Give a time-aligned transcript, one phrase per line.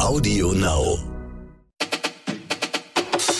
[0.00, 0.98] Audio Now.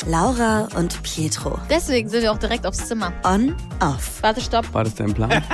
[0.06, 1.58] Laura und Pietro.
[1.68, 3.12] Deswegen sind wir auch direkt aufs Zimmer.
[3.24, 4.22] On, off.
[4.22, 4.72] Warte, stopp.
[4.72, 5.30] War das dein Plan?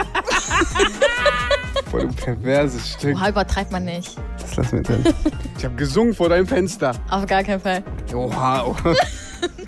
[1.90, 3.16] Voll ein perverses Stück.
[3.16, 4.16] Oha, übertreibt man nicht.
[4.40, 5.14] Das lassen wir drin.
[5.58, 6.92] Ich habe gesungen vor deinem Fenster.
[7.10, 7.82] Auf gar keinen Fall.
[8.14, 8.66] Oha.
[8.66, 8.94] oha.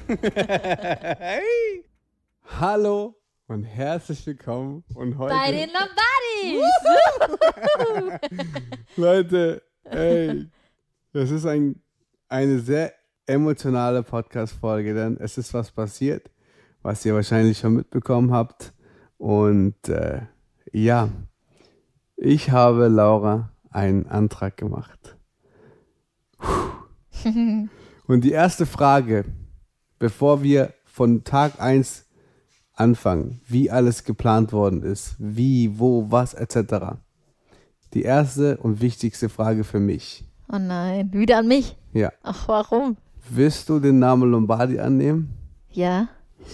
[1.19, 1.85] hey.
[2.61, 3.17] Hallo
[3.49, 4.85] und herzlich willkommen.
[4.95, 6.63] Und heute, Bei den Lombardis!
[8.97, 10.47] Leute, ey,
[11.13, 11.81] das ist ein,
[12.29, 12.93] eine sehr
[13.27, 16.31] emotionale Podcast-Folge, denn es ist was passiert,
[16.83, 18.73] was ihr wahrscheinlich schon mitbekommen habt.
[19.19, 20.23] Und äh,
[20.73, 21.09] ja,
[22.17, 25.17] ich habe Laura einen Antrag gemacht.
[28.07, 29.25] Und die erste Frage,
[29.99, 32.07] bevor wir von Tag 1
[32.73, 36.97] anfangen, wie alles geplant worden ist, wie, wo, was etc.
[37.95, 40.25] Die erste und wichtigste Frage für mich.
[40.53, 41.77] Oh nein, wieder an mich.
[41.93, 42.13] Ja.
[42.23, 42.97] Ach, warum?
[43.31, 45.35] Wirst du den Namen Lombardi annehmen?
[45.71, 46.09] Ja,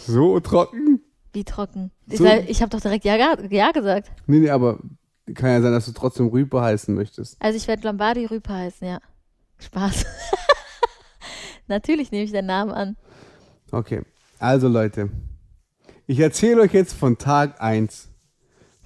[0.06, 1.00] So trocken?
[1.33, 1.91] wie trocken.
[2.08, 3.17] Ich, So- sag- ich habe doch direkt ja,
[3.50, 4.11] ja gesagt.
[4.27, 4.78] Nee, nee, aber
[5.34, 7.36] kann ja sein, dass du trotzdem Rübe heißen möchtest.
[7.41, 9.01] Also ich werde Lombardi Rüper heißen, ja.
[9.58, 10.05] Spaß.
[11.67, 12.97] Natürlich nehme ich den Namen an.
[13.73, 14.03] Okay,
[14.39, 15.11] also Leute,
[16.06, 18.08] ich erzähle euch jetzt von Tag 1,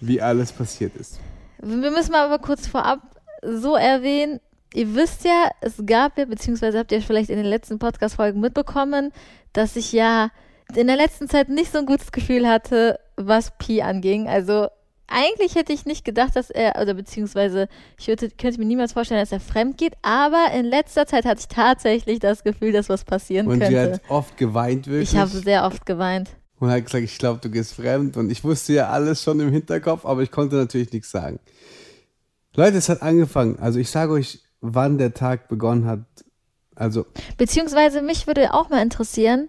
[0.00, 1.18] wie alles passiert ist.
[1.62, 3.00] Wir müssen mal aber kurz vorab
[3.42, 4.40] so erwähnen,
[4.74, 9.12] ihr wisst ja, es gab ja, beziehungsweise habt ihr vielleicht in den letzten Podcast-Folgen mitbekommen,
[9.52, 10.30] dass ich ja
[10.74, 14.28] in der letzten Zeit nicht so ein gutes Gefühl hatte, was Pi anging.
[14.28, 14.68] Also
[15.06, 19.20] eigentlich hätte ich nicht gedacht, dass er, oder beziehungsweise ich würde, könnte mir niemals vorstellen,
[19.20, 23.04] dass er fremd geht, aber in letzter Zeit hatte ich tatsächlich das Gefühl, dass was
[23.04, 23.92] passieren Und sie könnte.
[23.94, 25.14] hat oft geweint wirklich.
[25.14, 26.30] Ich habe sehr oft geweint.
[26.60, 28.16] Und hat gesagt, ich glaube, du gehst fremd.
[28.16, 31.38] Und ich wusste ja alles schon im Hinterkopf, aber ich konnte natürlich nichts sagen.
[32.54, 33.58] Leute, es hat angefangen.
[33.58, 36.00] Also ich sage euch, wann der Tag begonnen hat.
[36.74, 37.06] Also
[37.36, 39.48] Beziehungsweise mich würde auch mal interessieren,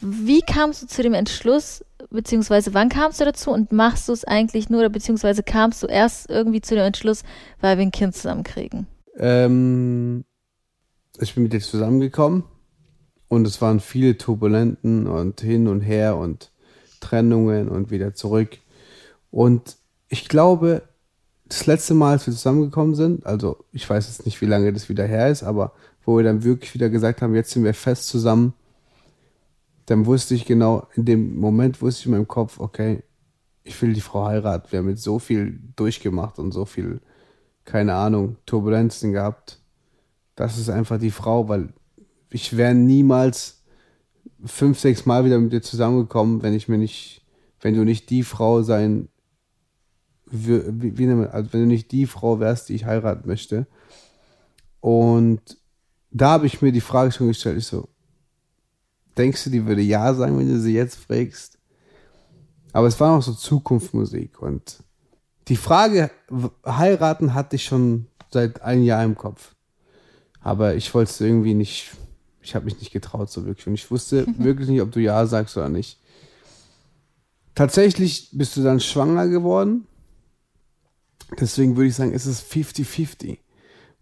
[0.00, 4.24] wie kamst du zu dem Entschluss, beziehungsweise wann kamst du dazu und machst du es
[4.24, 7.22] eigentlich nur, oder beziehungsweise kamst du erst irgendwie zu dem Entschluss,
[7.60, 8.86] weil wir ein Kind zusammenkriegen?
[9.16, 10.24] Ähm,
[11.18, 12.44] ich bin mit dir zusammengekommen
[13.28, 16.50] und es waren viele Turbulenten und hin und her und
[17.00, 18.58] Trennungen und wieder zurück.
[19.30, 19.76] Und
[20.08, 20.82] ich glaube,
[21.46, 24.88] das letzte Mal, als wir zusammengekommen sind, also ich weiß jetzt nicht, wie lange das
[24.88, 25.72] wieder her ist, aber
[26.04, 28.54] wo wir dann wirklich wieder gesagt haben, jetzt sind wir fest zusammen,
[29.86, 33.02] dann wusste ich genau, in dem Moment wusste ich in meinem Kopf, okay,
[33.64, 34.70] ich will die Frau heiraten.
[34.70, 37.00] Wir haben jetzt so viel durchgemacht und so viel
[37.68, 39.60] keine Ahnung, Turbulenzen gehabt.
[40.36, 41.68] Das ist einfach die Frau, weil
[42.30, 43.62] ich wäre niemals
[44.44, 47.24] fünf, sechs Mal wieder mit dir zusammengekommen, wenn ich mir nicht,
[47.60, 49.08] wenn du nicht die Frau sein,
[50.30, 50.62] wie,
[50.98, 53.66] wie man, also wenn du nicht die Frau wärst, die ich heiraten möchte.
[54.80, 55.40] Und
[56.10, 57.88] da habe ich mir die Frage schon gestellt, ich so,
[59.16, 61.58] denkst du, die würde ja sagen, wenn du sie jetzt fragst?
[62.72, 64.84] Aber es war noch so Zukunftsmusik und
[65.48, 66.10] die Frage
[66.64, 69.54] heiraten hatte ich schon seit einem Jahr im Kopf.
[70.40, 71.92] Aber ich wollte es irgendwie nicht,
[72.42, 73.66] ich habe mich nicht getraut so wirklich.
[73.66, 75.98] Und ich wusste wirklich nicht, ob du ja sagst oder nicht.
[77.54, 79.86] Tatsächlich bist du dann schwanger geworden.
[81.38, 83.38] Deswegen würde ich sagen, es ist 50-50.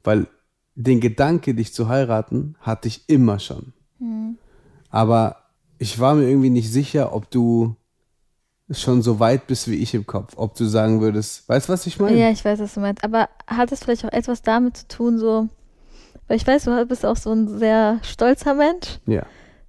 [0.05, 0.29] Weil
[0.75, 3.73] den Gedanke, dich zu heiraten, hatte ich immer schon.
[4.91, 5.37] Aber
[5.79, 7.77] ich war mir irgendwie nicht sicher, ob du
[8.71, 10.35] schon so weit bist wie ich im Kopf.
[10.37, 12.19] Ob du sagen würdest, weißt du, was ich meine?
[12.19, 13.05] Ja, ich weiß, was du meinst.
[13.05, 15.49] Aber hat es vielleicht auch etwas damit zu tun, so,
[16.29, 19.25] weil ich weiß, du bist auch so ein sehr stolzer Mensch, ja.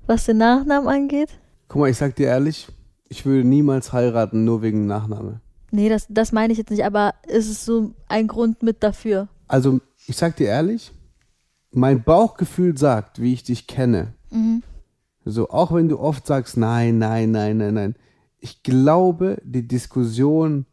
[0.06, 1.30] was den Nachnamen angeht.
[1.68, 2.68] Guck mal, ich sag dir ehrlich,
[3.10, 5.42] ich würde niemals heiraten, nur wegen Nachname.
[5.72, 9.28] Nee, das, das meine ich jetzt nicht, aber ist es so ein Grund mit dafür?
[9.48, 10.92] Also, ich sag dir ehrlich,
[11.72, 14.14] mein Bauchgefühl sagt, wie ich dich kenne.
[15.26, 17.96] So, auch wenn du oft sagst, nein, nein, nein, nein, nein.
[18.40, 20.66] Ich glaube, die Diskussion,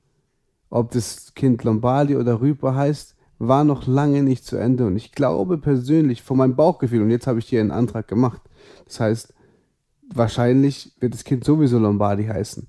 [0.71, 3.14] ob das Kind Lombardi oder Rüper heißt,
[3.49, 4.87] war noch lange nicht zu Ende.
[4.87, 8.41] Und ich glaube persönlich, von meinem Bauchgefühl, und jetzt habe ich hier einen Antrag gemacht.
[8.87, 9.35] Das heißt,
[10.13, 12.69] wahrscheinlich wird das Kind sowieso Lombardi heißen.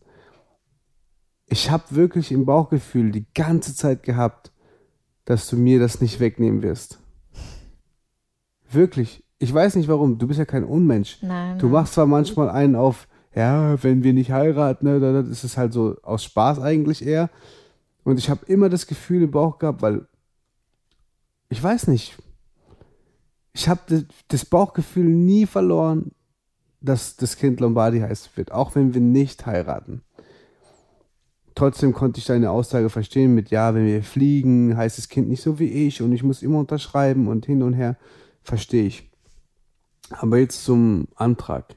[1.48, 4.51] Ich habe wirklich im Bauchgefühl die ganze Zeit gehabt,
[5.25, 7.00] dass du mir das nicht wegnehmen wirst.
[8.71, 9.24] Wirklich.
[9.38, 10.18] Ich weiß nicht warum.
[10.18, 11.18] Du bist ja kein Unmensch.
[11.21, 11.60] Nein.
[11.60, 15.44] Du machst zwar manchmal einen auf, ja, wenn wir nicht heiraten, ne, da- da- das
[15.44, 17.30] ist halt so aus Spaß eigentlich eher.
[18.04, 20.07] Und ich habe immer das Gefühl im Bauch gehabt, weil
[21.50, 22.18] ich weiß nicht.
[23.53, 26.12] Ich habe das, Bauchgefühl nie verloren,
[26.81, 30.01] dass das Kind Lombardi heißen wird, auch wenn wir nicht heiraten.
[31.56, 35.42] trotzdem konnte ich deine Aussage verstehen mit, ja, wenn wir fliegen, heißt das Kind nicht
[35.42, 37.95] so wie ich und ich muss immer unterschreiben und hin und her.
[38.44, 39.09] Verstehe ich.
[40.09, 41.75] Aber jetzt zum Antrag.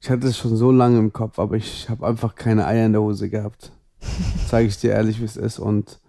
[0.00, 2.92] Ich hatte es schon so lange im Kopf, aber ich habe einfach keine Eier in
[2.92, 3.72] der Hose gehabt.
[4.48, 5.58] Zeige ich dir ehrlich, wie es ist.
[5.58, 6.00] Und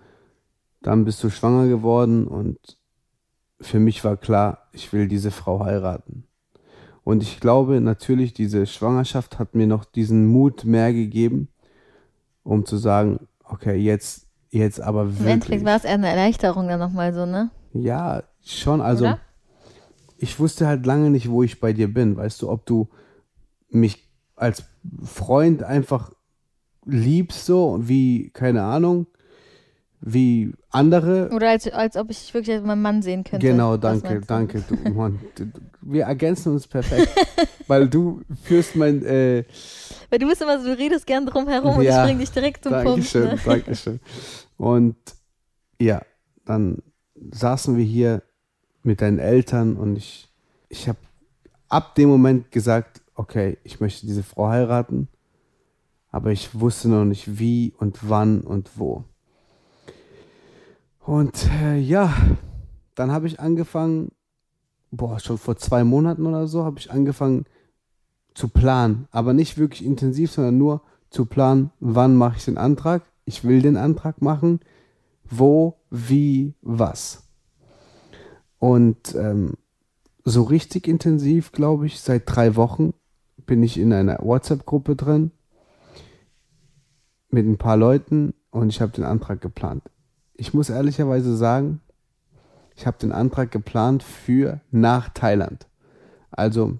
[0.81, 2.57] dann bist du schwanger geworden und
[3.59, 6.25] für mich war klar, ich will diese Frau heiraten.
[7.03, 11.47] Und ich glaube natürlich, diese Schwangerschaft hat mir noch diesen Mut mehr gegeben,
[12.43, 15.31] um zu sagen, okay, jetzt, jetzt aber Im wirklich.
[15.31, 17.49] Endeffekt war es eher eine Erleichterung dann nochmal so, ne?
[17.73, 18.81] Ja, schon.
[18.81, 19.19] Also Oder?
[20.17, 22.17] ich wusste halt lange nicht, wo ich bei dir bin.
[22.17, 22.89] Weißt du, ob du
[23.69, 24.63] mich als
[25.03, 26.11] Freund einfach
[26.85, 29.07] liebst, so wie, keine Ahnung,
[29.99, 31.29] wie andere.
[31.33, 33.45] Oder als, als ob ich wirklich meinen Mann sehen könnte.
[33.45, 34.63] Genau, danke, danke.
[34.67, 35.19] Du, Mann,
[35.81, 37.09] wir ergänzen uns perfekt,
[37.67, 39.03] weil du führst mein.
[39.03, 39.45] Äh,
[40.09, 42.31] Weil du bist immer so, du redest gern drum herum und Ja, ich bring dich
[42.31, 43.45] direkt zum Dankeschön, Punkt.
[43.45, 43.53] Ne?
[43.53, 43.99] Dankeschön.
[44.57, 44.95] Und
[45.79, 46.01] ja,
[46.45, 46.81] dann
[47.31, 48.21] saßen wir hier
[48.83, 50.29] mit deinen Eltern und ich,
[50.69, 50.99] ich habe
[51.69, 55.07] ab dem Moment gesagt, okay, ich möchte diese Frau heiraten,
[56.11, 59.03] aber ich wusste noch nicht wie und wann und wo.
[61.07, 62.13] Und äh, ja,
[62.95, 64.11] dann habe ich angefangen,
[64.91, 67.45] boah, schon vor zwei Monaten oder so, habe ich angefangen
[68.33, 73.03] zu planen, aber nicht wirklich intensiv, sondern nur zu planen, wann mache ich den Antrag.
[73.23, 74.59] Ich will den Antrag machen,
[75.23, 77.23] wo, wie, was.
[78.59, 79.53] Und ähm,
[80.25, 82.93] so richtig intensiv, glaube ich, seit drei Wochen
[83.45, 85.31] bin ich in einer WhatsApp-Gruppe drin
[87.29, 89.83] mit ein paar Leuten und ich habe den Antrag geplant.
[90.37, 91.81] Ich muss ehrlicherweise sagen,
[92.75, 95.67] ich habe den Antrag geplant für nach Thailand.
[96.31, 96.77] Also,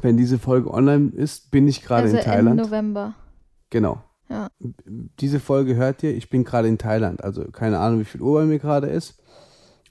[0.00, 2.56] wenn diese Folge online ist, bin ich gerade Also in Ende Thailand.
[2.56, 3.14] November.
[3.70, 4.02] Genau.
[4.28, 4.48] Ja.
[5.20, 7.22] Diese Folge hört ihr, ich bin gerade in Thailand.
[7.22, 9.20] Also keine Ahnung, wie viel Uhr bei mir gerade ist.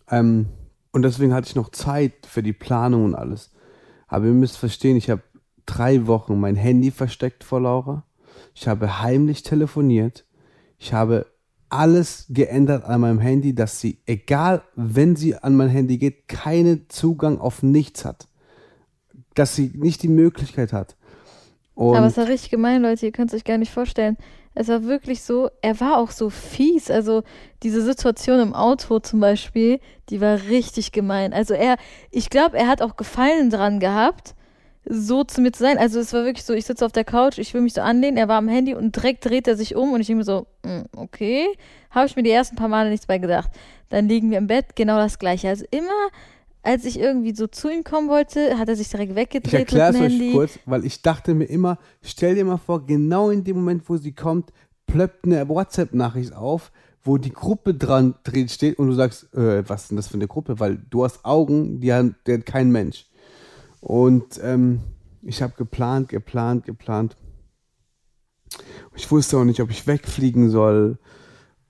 [0.09, 0.47] Ähm,
[0.91, 3.51] und deswegen hatte ich noch Zeit für die Planung und alles.
[4.07, 5.21] Aber ihr müsst verstehen, ich habe
[5.65, 8.03] drei Wochen mein Handy versteckt vor Laura.
[8.55, 10.25] Ich habe heimlich telefoniert.
[10.77, 11.25] Ich habe
[11.73, 16.87] alles geändert an meinem Handy, dass sie, egal wenn sie an mein Handy geht, keinen
[16.89, 18.27] Zugang auf nichts hat.
[19.35, 20.95] Dass sie nicht die Möglichkeit hat.
[21.75, 24.17] Und Aber es war richtig gemein, Leute, ihr könnt es euch gar nicht vorstellen.
[24.55, 26.91] Es war wirklich so, er war auch so fies.
[26.91, 27.23] Also
[27.63, 29.79] diese Situation im Auto zum Beispiel,
[30.09, 31.33] die war richtig gemein.
[31.33, 31.77] Also er,
[32.11, 34.35] ich glaube, er hat auch Gefallen dran gehabt,
[34.85, 35.77] so zu mir zu sein.
[35.77, 38.17] Also es war wirklich so, ich sitze auf der Couch, ich will mich so anlehnen,
[38.17, 40.45] er war am Handy und direkt dreht er sich um und ich denke mir so,
[40.65, 41.47] mm, okay,
[41.89, 43.49] habe ich mir die ersten paar Male nichts bei gedacht.
[43.89, 45.47] Dann liegen wir im Bett, genau das gleiche.
[45.49, 46.09] Also immer,
[46.63, 49.93] als ich irgendwie so zu ihm kommen wollte, hat er sich direkt Ich weggedreht erkläre
[49.93, 50.31] mit es euch Handy.
[50.33, 53.97] kurz, weil ich dachte mir immer, stell dir mal vor, genau in dem Moment, wo
[53.97, 54.51] sie kommt,
[54.87, 56.71] plöppt eine WhatsApp-Nachricht auf,
[57.03, 60.15] wo die Gruppe dran drin steht und du sagst, äh, was ist denn das für
[60.15, 60.59] eine Gruppe?
[60.59, 63.05] Weil du hast Augen, die hat, die hat kein Mensch.
[63.83, 64.79] Und ähm,
[65.23, 67.17] ich habe geplant, geplant, geplant.
[68.95, 70.97] Ich wusste auch nicht, ob ich wegfliegen soll,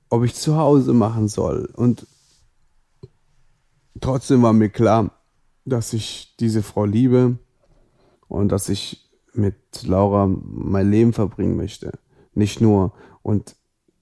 [0.10, 1.66] ob ich zu Hause machen soll.
[1.74, 2.06] Und
[4.00, 5.10] trotzdem war mir klar,
[5.66, 7.40] dass ich diese Frau liebe
[8.28, 11.98] und dass ich mit Laura mein Leben verbringen möchte.
[12.36, 12.94] Nicht nur.
[13.24, 13.56] Und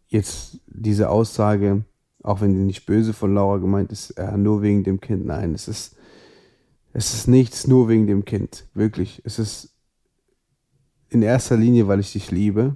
[0.09, 1.85] jetzt diese Aussage,
[2.23, 5.25] auch wenn die nicht böse von Laura gemeint ist, äh, nur wegen dem Kind.
[5.25, 5.95] Nein, es ist,
[6.93, 8.67] es ist nichts nur wegen dem Kind.
[8.73, 9.21] Wirklich.
[9.25, 9.75] Es ist
[11.09, 12.75] in erster Linie, weil ich dich liebe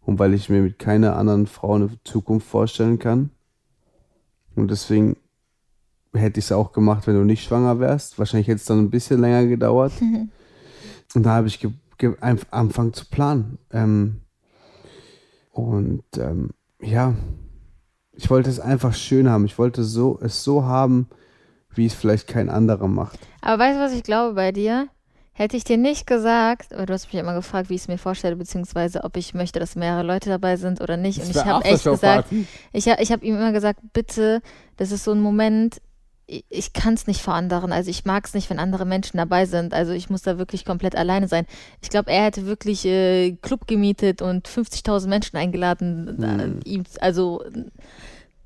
[0.00, 3.30] und weil ich mir mit keiner anderen Frau eine Zukunft vorstellen kann.
[4.54, 5.16] Und deswegen
[6.12, 8.18] hätte ich es auch gemacht, wenn du nicht schwanger wärst.
[8.18, 9.92] Wahrscheinlich hätte es dann ein bisschen länger gedauert.
[11.14, 11.66] Und da habe ich
[12.50, 13.58] angefangen zu planen.
[13.70, 14.20] Ähm,
[15.52, 17.14] und ähm, ja,
[18.12, 19.44] ich wollte es einfach schön haben.
[19.44, 21.08] Ich wollte so, es so haben,
[21.76, 23.18] wie es vielleicht kein anderer macht.
[23.40, 24.88] Aber weißt du, was ich glaube bei dir?
[25.36, 27.98] Hätte ich dir nicht gesagt, weil du hast mich immer gefragt, wie ich es mir
[27.98, 31.20] vorstelle, beziehungsweise ob ich möchte, dass mehrere Leute dabei sind oder nicht.
[31.20, 32.28] Und ich habe echt gesagt,
[32.72, 34.42] ich, ich habe ihm immer gesagt, bitte,
[34.76, 35.80] das ist so ein Moment,
[36.26, 37.72] ich, ich kann es nicht vor anderen.
[37.72, 39.74] Also ich mag es nicht, wenn andere Menschen dabei sind.
[39.74, 41.46] Also ich muss da wirklich komplett alleine sein.
[41.82, 47.42] Ich glaube, er hätte wirklich äh, Club gemietet und 50.000 Menschen eingeladen, äh, ihm, also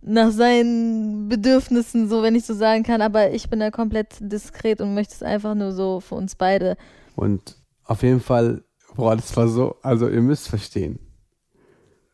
[0.08, 3.02] nach seinen Bedürfnissen, so wenn ich so sagen kann.
[3.02, 6.76] Aber ich bin da komplett diskret und möchte es einfach nur so für uns beide.
[7.14, 8.62] Und auf jeden Fall,
[8.96, 10.98] boah, das war so, also ihr müsst verstehen.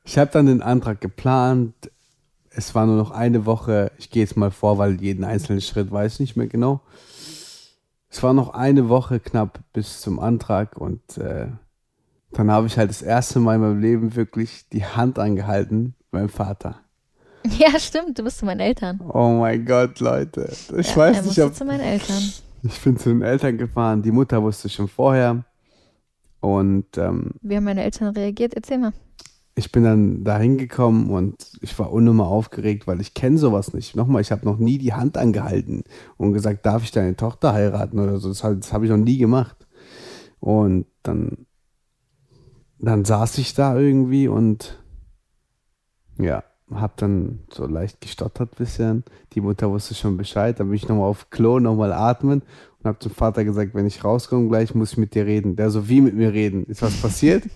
[0.05, 1.75] Ich habe dann den Antrag geplant.
[2.51, 3.91] Es war nur noch eine Woche.
[3.99, 6.81] Ich gehe jetzt mal vor, weil jeden einzelnen Schritt weiß ich nicht mehr genau.
[8.11, 11.49] Es war noch eine Woche knapp bis zum Antrag und äh,
[12.31, 16.29] dann habe ich halt das erste Mal in meinem Leben wirklich die Hand angehalten beim
[16.29, 16.84] Vater.
[17.59, 19.01] Ja, stimmt, du bist zu meinen Eltern.
[19.01, 20.51] Oh mein Gott, Leute.
[20.79, 21.55] Ich ja, weiß er nicht, ob.
[21.55, 22.23] zu meinen Eltern.
[22.63, 24.03] Ich bin zu den Eltern gefahren.
[24.03, 25.45] Die Mutter wusste schon vorher.
[26.41, 28.55] Und ähm, Wie haben meine Eltern reagiert?
[28.55, 28.93] Erzähl mal.
[29.57, 33.95] ich bin dann da hingekommen und ich war unnormal aufgeregt, weil ich kenne sowas nicht.
[33.95, 35.85] Nochmal, ich habe noch nie die Hand angehalten
[36.17, 38.29] und gesagt, darf ich deine Tochter heiraten oder so.
[38.29, 39.67] Das, das habe ich noch nie gemacht.
[40.41, 41.47] Und dann,
[42.79, 44.79] dann saß ich da irgendwie und
[46.19, 49.05] ja, habe dann so leicht gestottert bisschen.
[49.35, 50.59] Die Mutter wusste schon Bescheid.
[50.59, 52.43] Dann bin ich nochmal auf Klo, nochmal atmen
[52.79, 55.57] und habe zum Vater gesagt, wenn ich rauskomme gleich, muss ich mit dir reden.
[55.57, 56.65] Der so, wie mit mir reden?
[56.67, 57.45] Ist was passiert?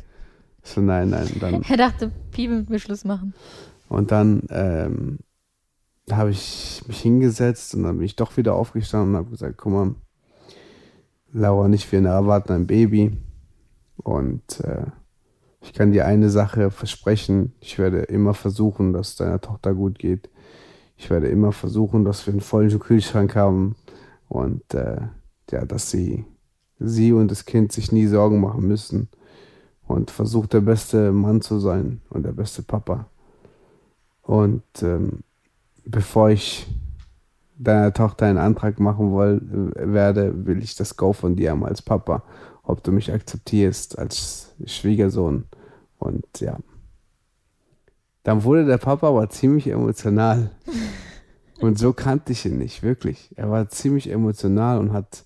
[0.64, 1.28] Ich so, nein, nein.
[1.32, 3.32] Und dann Er dachte, Piep mit mir Schluss machen.
[3.88, 5.20] und dann ähm,
[6.10, 9.72] habe ich mich hingesetzt und dann bin ich doch wieder aufgestanden und habe gesagt, guck
[9.72, 9.94] mal,
[11.32, 13.16] Laura, nicht wir erwarten ein Baby.
[13.96, 14.86] Und äh,
[15.60, 17.52] ich kann dir eine Sache versprechen.
[17.60, 20.30] Ich werde immer versuchen, dass deiner Tochter gut geht.
[20.96, 23.76] Ich werde immer versuchen, dass wir einen vollen Kühlschrank haben
[24.28, 25.00] und äh,
[25.50, 26.24] ja, dass sie,
[26.78, 29.08] sie und das Kind sich nie Sorgen machen müssen
[29.86, 33.06] und versucht der beste Mann zu sein und der beste Papa.
[34.22, 35.20] Und ähm,
[35.84, 36.66] bevor ich
[37.56, 41.64] deiner Tochter einen Antrag machen woll, äh, werde, will ich das Go von dir haben
[41.64, 42.22] als Papa,
[42.68, 45.46] ob du mich akzeptierst als Schwiegersohn.
[45.98, 46.58] Und ja.
[48.22, 50.50] Dann wurde der Papa aber ziemlich emotional.
[51.60, 53.30] Und so kannte ich ihn nicht, wirklich.
[53.36, 55.24] Er war ziemlich emotional und hat,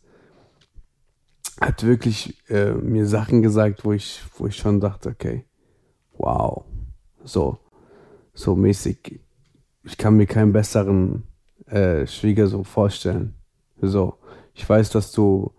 [1.60, 5.44] hat wirklich äh, mir Sachen gesagt, wo ich, wo ich schon dachte, okay,
[6.16, 6.64] wow.
[7.22, 7.58] So,
[8.32, 9.20] so mäßig.
[9.84, 11.24] Ich kann mir keinen besseren
[11.66, 13.34] äh, Schwiegersohn vorstellen.
[13.82, 14.14] So,
[14.54, 15.52] ich weiß, dass du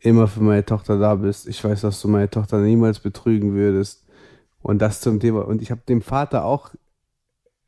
[0.00, 1.46] immer für meine Tochter da bist.
[1.46, 4.04] Ich weiß, dass du meine Tochter niemals betrügen würdest.
[4.62, 5.46] Und das zum Thema.
[5.46, 6.70] Und ich habe dem Vater auch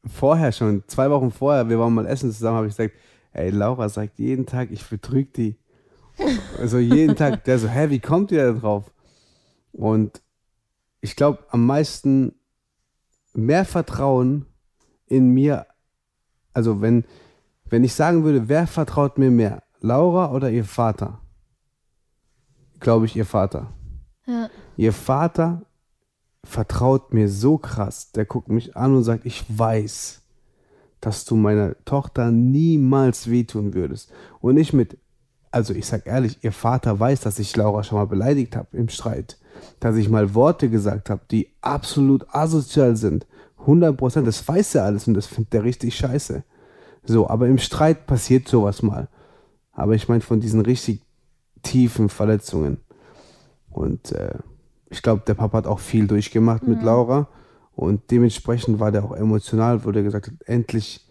[0.05, 2.95] vorher schon, zwei Wochen vorher, wir waren mal essen zusammen, habe ich gesagt,
[3.33, 5.57] ey, Laura sagt jeden Tag, ich betrüge die.
[6.59, 8.93] Also jeden Tag, der so, hä, wie kommt ihr da drauf?
[9.73, 10.21] Und
[11.01, 12.35] ich glaube, am meisten
[13.33, 14.45] mehr Vertrauen
[15.07, 15.67] in mir,
[16.53, 17.05] also wenn,
[17.65, 21.22] wenn ich sagen würde, wer vertraut mir mehr, Laura oder ihr Vater?
[22.83, 23.73] Glaube ich, ihr Vater.
[24.27, 24.51] Ja.
[24.77, 25.63] Ihr Vater
[26.45, 28.13] vertraut mir so krass.
[28.13, 30.23] Der guckt mich an und sagt, ich weiß,
[31.01, 34.13] dass du meiner Tochter niemals wehtun würdest.
[34.41, 34.99] Und nicht mit,
[35.51, 38.89] also ich sag ehrlich, ihr Vater weiß, dass ich Laura schon mal beleidigt habe im
[38.89, 39.39] Streit.
[39.81, 43.27] Dass ich mal Worte gesagt habe, die absolut asozial sind.
[43.61, 46.43] 100 Prozent, das weiß er alles und das findet er richtig scheiße.
[47.05, 49.09] So, aber im Streit passiert sowas mal.
[49.73, 51.02] Aber ich meine von diesen richtig
[51.63, 52.79] tiefen Verletzungen.
[53.71, 54.39] Und äh,
[54.91, 57.29] ich glaube, der Papa hat auch viel durchgemacht mit Laura.
[57.75, 61.09] Und dementsprechend war der auch emotional, wo der gesagt hat, endlich,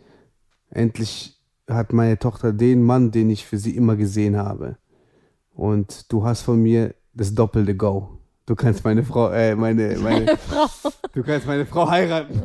[0.69, 4.77] endlich hat meine Tochter den Mann, den ich für sie immer gesehen habe.
[5.53, 8.19] Und du hast von mir das doppelte Go.
[8.45, 10.91] Du kannst meine Frau, äh, meine, meine, Frau.
[11.13, 12.41] du kannst meine Frau heiraten.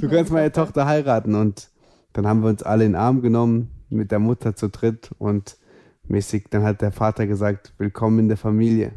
[0.00, 1.34] Du kannst meine Tochter heiraten.
[1.34, 1.70] Und
[2.12, 5.56] dann haben wir uns alle in den Arm genommen, mit der Mutter zu dritt und
[6.08, 8.92] mäßig, dann hat der Vater gesagt, willkommen in der Familie.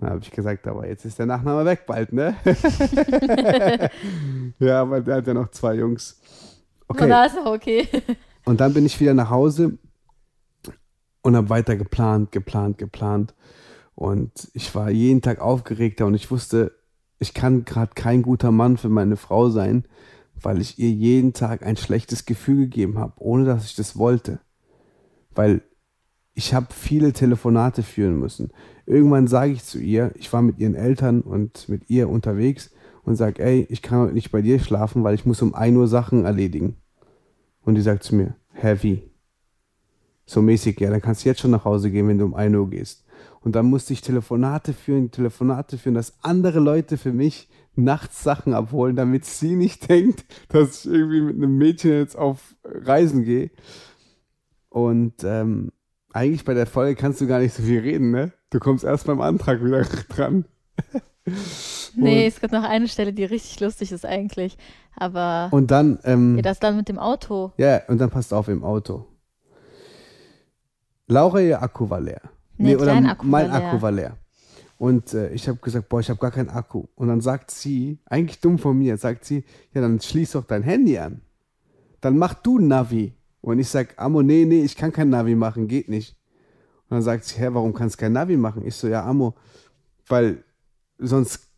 [0.00, 2.36] Dann habe ich gesagt, aber jetzt ist der Nachname weg bald, ne?
[4.58, 6.20] ja, aber der hat ja noch zwei Jungs.
[6.86, 7.08] Okay.
[7.08, 7.88] da ist auch okay.
[8.44, 9.78] Und dann bin ich wieder nach Hause
[11.22, 13.34] und habe weiter geplant, geplant, geplant.
[13.94, 16.72] Und ich war jeden Tag aufgeregter und ich wusste,
[17.18, 19.84] ich kann gerade kein guter Mann für meine Frau sein,
[20.40, 24.38] weil ich ihr jeden Tag ein schlechtes Gefühl gegeben habe, ohne dass ich das wollte.
[25.34, 25.62] Weil
[26.38, 28.52] ich habe viele Telefonate führen müssen.
[28.86, 32.70] Irgendwann sage ich zu ihr, ich war mit ihren Eltern und mit ihr unterwegs
[33.02, 35.76] und sage, ey, ich kann heute nicht bei dir schlafen, weil ich muss um 1
[35.76, 36.76] Uhr Sachen erledigen.
[37.62, 39.10] Und die sagt zu mir, heavy.
[40.26, 42.54] So mäßig, ja, dann kannst du jetzt schon nach Hause gehen, wenn du um 1
[42.54, 43.04] Uhr gehst.
[43.40, 48.54] Und dann musste ich Telefonate führen, Telefonate führen, dass andere Leute für mich nachts Sachen
[48.54, 53.50] abholen, damit sie nicht denkt, dass ich irgendwie mit einem Mädchen jetzt auf Reisen gehe.
[54.68, 55.72] Und ähm,
[56.12, 58.32] eigentlich bei der Folge kannst du gar nicht so viel reden, ne?
[58.50, 60.44] Du kommst erst beim Antrag wieder dran.
[61.94, 64.56] Nee, es gibt noch eine Stelle, die richtig lustig ist eigentlich.
[64.96, 67.52] Aber Und dann, ähm, ja, das dann mit dem Auto.
[67.56, 69.06] Ja, und dann passt auf im Auto.
[71.06, 72.20] Laura, ihr Akku war leer.
[72.56, 73.68] Nee, dein Akku mein war leer.
[73.68, 74.16] Akku war leer.
[74.78, 76.84] Und äh, ich habe gesagt, boah, ich habe gar keinen Akku.
[76.94, 80.62] Und dann sagt sie, eigentlich dumm von mir, sagt sie, ja, dann schließ doch dein
[80.62, 81.20] Handy an.
[82.00, 83.14] Dann mach du Navi.
[83.40, 86.16] Und ich sag, Amo, nee, nee, ich kann kein Navi machen, geht nicht.
[86.88, 88.66] Und dann sagt sie, hä, warum kannst du kein Navi machen?
[88.66, 89.34] Ich so, ja, Amo,
[90.06, 90.44] weil
[90.98, 91.48] sonst,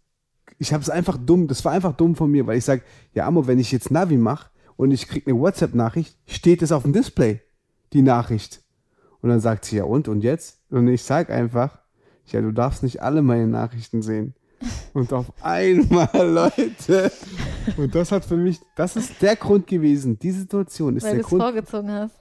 [0.58, 2.82] ich habe es einfach dumm, das war einfach dumm von mir, weil ich sage,
[3.14, 6.82] ja, Amo, wenn ich jetzt Navi mache und ich krieg eine WhatsApp-Nachricht, steht es auf
[6.82, 7.40] dem Display,
[7.92, 8.62] die Nachricht.
[9.20, 10.60] Und dann sagt sie, ja und, und jetzt?
[10.70, 11.78] Und ich sag einfach,
[12.26, 14.34] ja, du darfst nicht alle meine Nachrichten sehen.
[14.92, 17.10] Und auf einmal, Leute.
[17.76, 20.18] Und das hat für mich, das ist der Grund gewesen.
[20.18, 21.42] Die Situation ist Weil der du es Grund.
[21.42, 22.16] vorgezogen hast.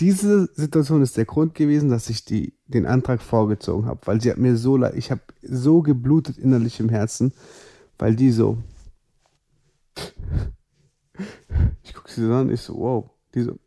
[0.00, 4.00] Diese Situation ist der Grund gewesen, dass ich die, den Antrag vorgezogen habe.
[4.04, 7.32] Weil sie hat mir so leid, ich habe so geblutet innerlich im Herzen,
[7.98, 8.58] weil die so.
[11.82, 13.10] Ich gucke sie so an, ich so, wow.
[13.34, 13.58] Die so.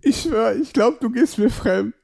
[0.00, 1.94] Ich schwöre, ich glaube, du gehst mir fremd.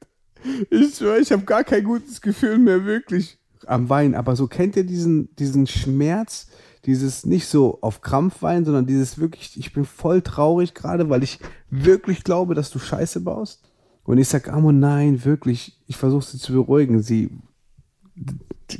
[0.69, 3.37] Ich schwöre, ich habe gar kein gutes Gefühl mehr, wirklich.
[3.67, 4.15] Am Weinen.
[4.15, 6.47] Aber so kennt ihr diesen, diesen Schmerz,
[6.85, 11.23] dieses nicht so auf Krampf weinen, sondern dieses wirklich, ich bin voll traurig gerade, weil
[11.23, 11.39] ich
[11.69, 13.63] wirklich glaube, dass du Scheiße baust.
[14.03, 17.03] Und ich sag, Amo, nein, wirklich, ich versuche sie zu beruhigen.
[17.03, 17.29] Sie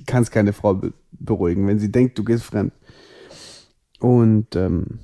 [0.05, 2.73] kann keine Frau be beruhigen, wenn sie denkt, du gehst fremd.
[3.99, 4.99] Und ähm,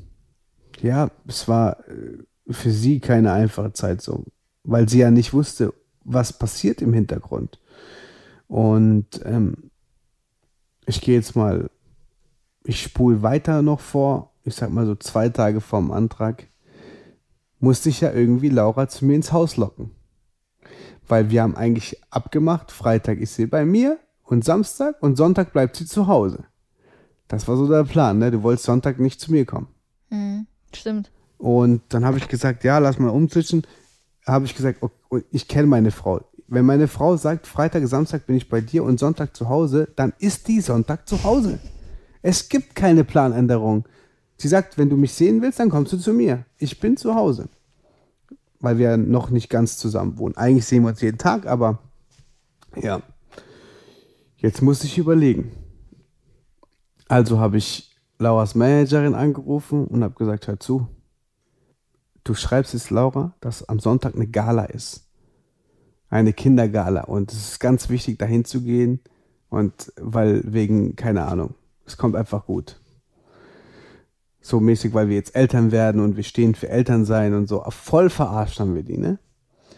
[0.82, 4.26] ja, es war äh, für sie keine einfache Zeit so,
[4.64, 7.60] weil sie ja nicht wusste, was passiert im Hintergrund.
[8.48, 9.72] Und ähm,
[10.86, 11.70] ich gehe jetzt mal,
[12.64, 16.48] ich spule weiter noch vor, ich sag mal so zwei Tage vorm Antrag,
[17.60, 19.92] musste ich ja irgendwie Laura zu mir ins Haus locken.
[21.08, 25.76] Weil wir haben eigentlich abgemacht, Freitag ist sie bei mir und Samstag und Sonntag bleibt
[25.76, 26.46] sie zu Hause.
[27.28, 28.32] Das war so der Plan, ne?
[28.32, 29.68] Du wolltest Sonntag nicht zu mir kommen.
[30.10, 30.48] Mhm.
[30.74, 31.12] Stimmt.
[31.38, 33.66] Und dann habe ich gesagt, ja, lass mal umzwischen.
[34.28, 36.22] Habe ich gesagt, okay, ich kenne meine Frau.
[36.48, 40.14] Wenn meine Frau sagt, Freitag, Samstag bin ich bei dir und Sonntag zu Hause, dann
[40.20, 41.60] ist die Sonntag zu Hause.
[42.22, 43.86] Es gibt keine Planänderung.
[44.38, 46.46] Sie sagt, wenn du mich sehen willst, dann kommst du zu mir.
[46.58, 47.50] Ich bin zu Hause.
[48.60, 50.38] Weil wir noch nicht ganz zusammen wohnen.
[50.38, 51.80] Eigentlich sehen wir uns jeden Tag, aber
[52.76, 53.02] ja.
[54.38, 55.52] Jetzt muss ich überlegen.
[57.08, 60.88] Also habe ich Lauras Managerin angerufen und habe gesagt, hör zu.
[62.28, 65.08] Du schreibst jetzt Laura, dass am Sonntag eine Gala ist.
[66.10, 67.06] Eine Kindergala.
[67.06, 69.00] Und es ist ganz wichtig, dahin zu gehen.
[69.48, 72.82] Und weil wegen, keine Ahnung, es kommt einfach gut.
[74.42, 77.64] So mäßig, weil wir jetzt Eltern werden und wir stehen für Elternsein und so.
[77.70, 79.20] Voll verarscht haben wir die, ne?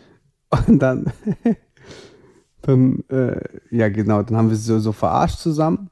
[0.67, 1.13] Und dann,
[2.63, 5.91] dann, äh, ja genau, dann haben wir sie so, so verarscht zusammen.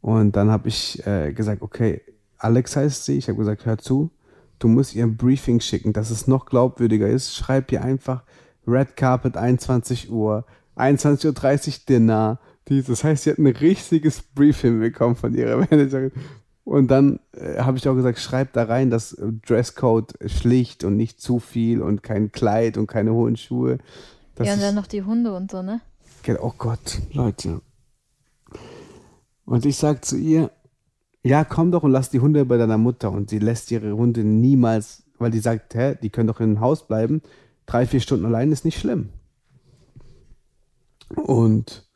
[0.00, 2.02] Und dann habe ich äh, gesagt, okay,
[2.38, 3.18] Alex heißt sie.
[3.18, 4.10] Ich habe gesagt, hör zu,
[4.58, 7.34] du musst ihr ein Briefing schicken, dass es noch glaubwürdiger ist.
[7.34, 8.22] Schreib ihr einfach
[8.66, 10.44] Red Carpet 21 Uhr,
[10.76, 12.40] 21.30 Uhr Dinner.
[12.68, 12.86] Dies.
[12.86, 16.12] Das heißt, sie hat ein richtiges Briefing bekommen von ihrer Managerin.
[16.64, 20.96] Und dann äh, habe ich auch gesagt, schreib da rein, dass äh, Dresscode schlicht und
[20.96, 23.78] nicht zu viel und kein Kleid und keine hohen Schuhe.
[24.34, 25.80] Das ja, und dann noch die Hunde und so, ne?
[26.40, 27.60] Oh Gott, Leute.
[29.44, 30.50] Und ich sag zu ihr,
[31.26, 33.10] ja, komm doch und lass die Hunde bei deiner Mutter.
[33.10, 36.86] Und sie lässt ihre Hunde niemals, weil die sagt, hä, die können doch im Haus
[36.86, 37.20] bleiben.
[37.66, 39.08] Drei, vier Stunden allein ist nicht schlimm.
[41.16, 41.88] Und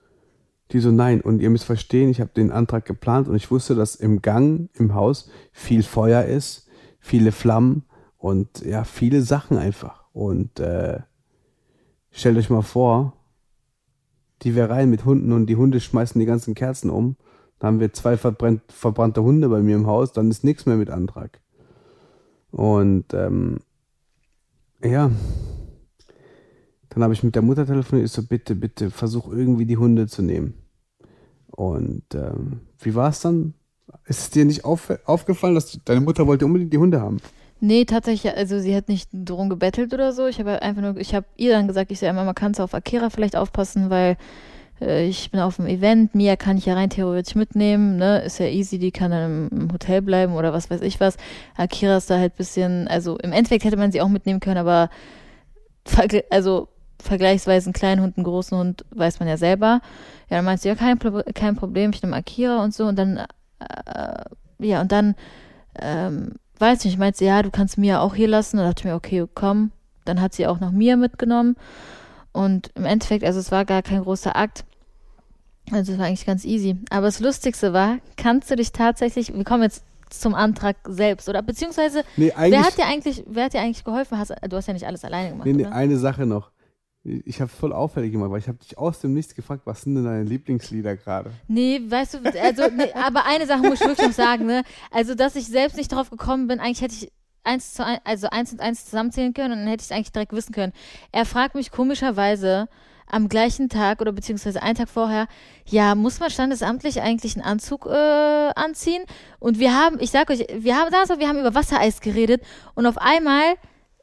[0.73, 1.21] die so, nein.
[1.21, 4.69] Und ihr müsst verstehen, ich habe den Antrag geplant und ich wusste, dass im Gang,
[4.75, 7.85] im Haus viel Feuer ist, viele Flammen
[8.19, 10.05] und ja, viele Sachen einfach.
[10.13, 11.01] Und äh,
[12.11, 13.13] stellt euch mal vor,
[14.43, 17.17] die wir rein mit Hunden und die Hunde schmeißen die ganzen Kerzen um.
[17.61, 20.77] Da haben wir zwei verbrennt, verbrannte Hunde bei mir im Haus, dann ist nichts mehr
[20.77, 21.41] mit Antrag.
[22.51, 23.59] Und ähm,
[24.83, 25.11] ja,
[26.89, 30.07] dann habe ich mit der Mutter telefoniert, ich so, bitte, bitte, versuch irgendwie die Hunde
[30.09, 30.55] zu nehmen.
[31.51, 33.55] Und ähm, wie war es dann?
[34.07, 37.19] Ist es dir nicht auf, aufgefallen, dass deine Mutter wollte unbedingt die Hunde haben?
[37.61, 40.27] Nee, tatsächlich, also sie hat nicht drum gebettelt oder so.
[40.27, 42.73] Ich habe einfach nur, ich habe ihr dann gesagt, ich so, Mama, kannst du auf
[42.73, 44.17] Akira vielleicht aufpassen, weil
[44.81, 48.47] ich bin auf dem Event, Mia kann ich ja rein theoretisch mitnehmen, ne, ist ja
[48.47, 51.17] easy, die kann dann im, Hotel bleiben oder was weiß ich was.
[51.57, 54.91] Akira ist da halt bisschen, also im Endeffekt hätte man sie auch mitnehmen können, aber
[56.31, 59.81] also vergleichsweise einen kleinen Hund, einen großen Hund, weiß man ja selber.
[60.29, 62.99] Ja, dann meinte sie, ja, kein, Pro kein Problem, ich nehme Akira und so und
[62.99, 63.19] dann,
[63.59, 64.25] äh,
[64.59, 65.15] ja, und dann,
[65.81, 68.59] ähm, weiß nicht, ich meinte, sie, ja, du kannst Mia auch hier lassen.
[68.59, 69.73] Und dachte ich mir, okay, komm.
[70.05, 71.57] Dann hat sie auch noch Mia mitgenommen.
[72.33, 74.65] Und im Endeffekt, also es war gar kein großer Akt.
[75.73, 76.77] Also es war eigentlich ganz easy.
[76.91, 81.41] Aber das Lustigste war, kannst du dich tatsächlich, wir kommen jetzt zum Antrag selbst, oder
[81.43, 84.19] beziehungsweise, Nee, wer hat dir eigentlich, wer hat dir eigentlich geholfen?
[84.19, 85.73] Hast, du hast ja nicht alles alleine gemacht, Nee, nee, oder?
[85.75, 86.51] eine Sache noch.
[87.03, 89.95] Ich habe voll auffällig gemacht, weil ich habe dich aus dem Nichts gefragt, was sind
[89.95, 91.31] denn deine Lieblingslieder gerade?
[91.49, 94.65] Nee, weißt du, also, nee, aber eine Sache muss ich wirklich noch sagen, ne?
[94.91, 98.29] Also, dass ich selbst nicht drauf gekommen bin, eigentlich hätte ich eins zu ein, also
[98.29, 100.73] eins und eins zusammenzählen können und dann hätte ich es eigentlich direkt wissen können.
[101.11, 102.69] Er fragt mich komischerweise
[103.11, 105.27] am gleichen Tag oder beziehungsweise einen Tag vorher,
[105.67, 109.05] ja, muss man standesamtlich eigentlich einen Anzug äh, anziehen?
[109.39, 112.43] Und wir haben, ich sag euch, wir haben da wir haben über Wassereis geredet
[112.75, 113.55] und auf einmal,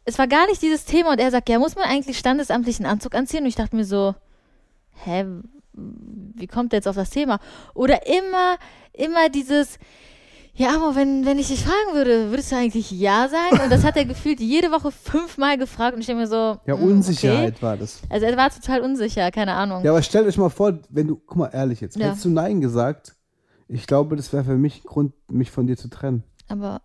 [0.05, 2.89] es war gar nicht dieses Thema und er sagt, ja, muss man eigentlich standesamtlich einen
[2.89, 3.41] Anzug anziehen?
[3.41, 4.15] Und ich dachte mir so,
[5.03, 5.25] hä,
[5.73, 7.39] wie kommt der jetzt auf das Thema?
[7.73, 8.57] Oder immer,
[8.93, 9.79] immer dieses,
[10.57, 13.61] ja, aber wenn, wenn ich dich fragen würde, würdest du eigentlich Ja sagen?
[13.63, 16.57] Und das hat er gefühlt jede Woche fünfmal gefragt und ich denke mir so.
[16.65, 17.61] Ja, mm, Unsicherheit Okay.
[17.61, 18.01] war das.
[18.09, 19.83] Also er war total unsicher, keine Ahnung.
[19.83, 22.07] Ja, aber stellt euch mal vor, wenn du, guck mal ehrlich jetzt, Ja.
[22.07, 23.13] hättest du Nein gesagt,
[23.67, 26.23] ich glaube, das wäre für mich ein Grund, mich von dir zu trennen.
[26.49, 26.81] Aber,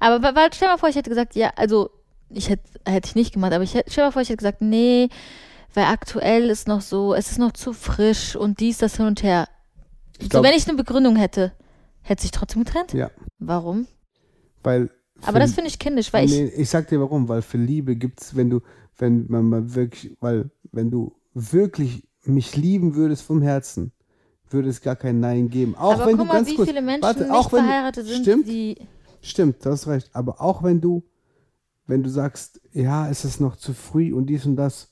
[0.00, 1.90] aber stell mal vor, ich hätte gesagt, ja, also
[2.30, 4.60] ich hätte, hätte ich nicht gemacht, aber ich hätte, stell mal vor, ich hätte gesagt,
[4.60, 5.08] nee,
[5.72, 9.22] weil aktuell ist noch so, es ist noch zu frisch und dies, das hin und
[9.22, 9.48] her.
[10.18, 11.52] Ich so, glaub- wenn ich eine Begründung hätte,
[12.04, 12.92] hätte sich trotzdem getrennt?
[12.92, 13.86] Ja, Warum?
[14.62, 14.90] weil.
[15.22, 17.96] Aber das finde ich kindisch, weil ich, nee, ich sag dir warum, weil für Liebe
[17.96, 18.60] gibt's, wenn du,
[18.98, 23.92] wenn man mal wirklich, weil, wenn du wirklich mich lieben würdest vom Herzen,
[24.50, 25.74] würde es gar kein Nein geben.
[25.76, 28.06] Auch aber wenn guck du mal, ganz wie kurz, viele Menschen warte, nicht du- verheiratet
[28.06, 28.76] sind, stimmt, die,
[29.22, 30.10] Stimmt, du hast recht.
[30.12, 31.02] Aber auch wenn du,
[31.86, 34.90] wenn du sagst, ja, es ist noch zu früh und dies und das,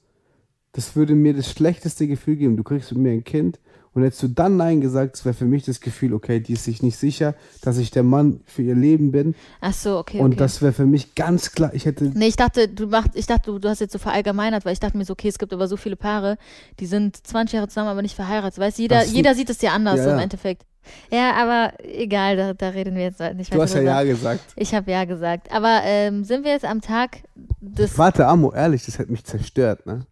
[0.73, 2.57] das würde mir das schlechteste Gefühl geben.
[2.57, 3.61] Du kriegst mit mir ein Kind
[3.95, 6.65] und hättest du dann Nein gesagt, das wäre für mich das Gefühl, okay, die ist
[6.65, 9.35] sich nicht sicher, dass ich der Mann für ihr Leben bin.
[9.61, 10.39] ach so, okay, Und okay.
[10.39, 13.51] das wäre für mich ganz klar, ich hätte, Nee, ich dachte, du machst, ich dachte,
[13.51, 15.69] du, du hast jetzt so verallgemeinert, weil ich dachte mir so, okay, es gibt aber
[15.69, 16.39] so viele Paare,
[16.81, 18.59] die sind 20 Jahre zusammen, aber nicht verheiratet.
[18.59, 19.15] Weißt jeder, so.
[19.15, 20.23] jeder sieht es ja anders Ja, so im ja.
[20.23, 20.65] Endeffekt.
[21.11, 23.83] Ja, aber egal, da, da reden wir jetzt nicht du weiter hast ja.
[23.83, 24.41] Ja gesagt.
[24.57, 25.53] Ich habe ja gesagt.
[25.53, 27.19] Aber ähm, sind wir jetzt am Tag
[27.61, 27.97] des.
[27.99, 30.07] Warte, Amo, ehrlich, das hätte mich zerstört, ne?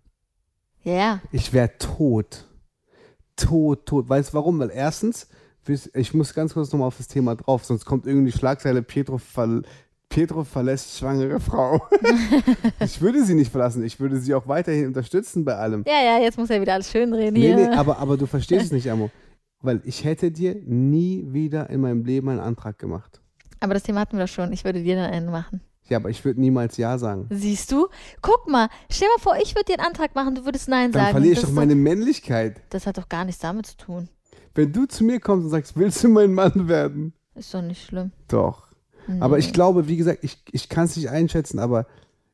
[0.84, 1.20] Ja, ja.
[1.32, 2.44] Ich wäre tot.
[3.40, 4.08] Tot, tot.
[4.08, 4.58] Weißt du warum?
[4.58, 5.28] Weil erstens,
[5.94, 9.18] ich muss ganz kurz nochmal auf das Thema drauf, sonst kommt irgendwie die Schlagzeile, Pietro,
[9.18, 9.62] ver
[10.08, 11.80] Pietro verlässt schwangere Frau.
[12.84, 15.84] ich würde sie nicht verlassen, ich würde sie auch weiterhin unterstützen bei allem.
[15.86, 17.56] Ja, ja, jetzt muss er wieder alles schön reden Nee, hier.
[17.56, 19.10] nee, aber, aber du verstehst es nicht, Amo.
[19.62, 23.20] Weil ich hätte dir nie wieder in meinem Leben einen Antrag gemacht.
[23.60, 24.52] aber das Thema hatten wir doch schon.
[24.52, 25.60] Ich würde dir dann einen machen.
[25.90, 27.26] Ja, aber ich würde niemals Ja sagen.
[27.30, 27.88] Siehst du?
[28.22, 31.02] Guck mal, stell mal vor, ich würde dir einen Antrag machen, du würdest Nein Dann
[31.02, 31.10] sagen.
[31.12, 32.62] verliere ich das, doch meine Männlichkeit.
[32.70, 34.08] das hat doch gar nichts damit zu tun.
[34.54, 37.12] Wenn du zu mir kommst und sagst, willst du mein Mann werden?
[37.34, 38.12] Ist doch nicht schlimm.
[38.28, 38.68] Doch.
[39.20, 39.40] Aber Nee.
[39.44, 41.86] ich glaube, wie gesagt, ich, ich kann es nicht einschätzen, aber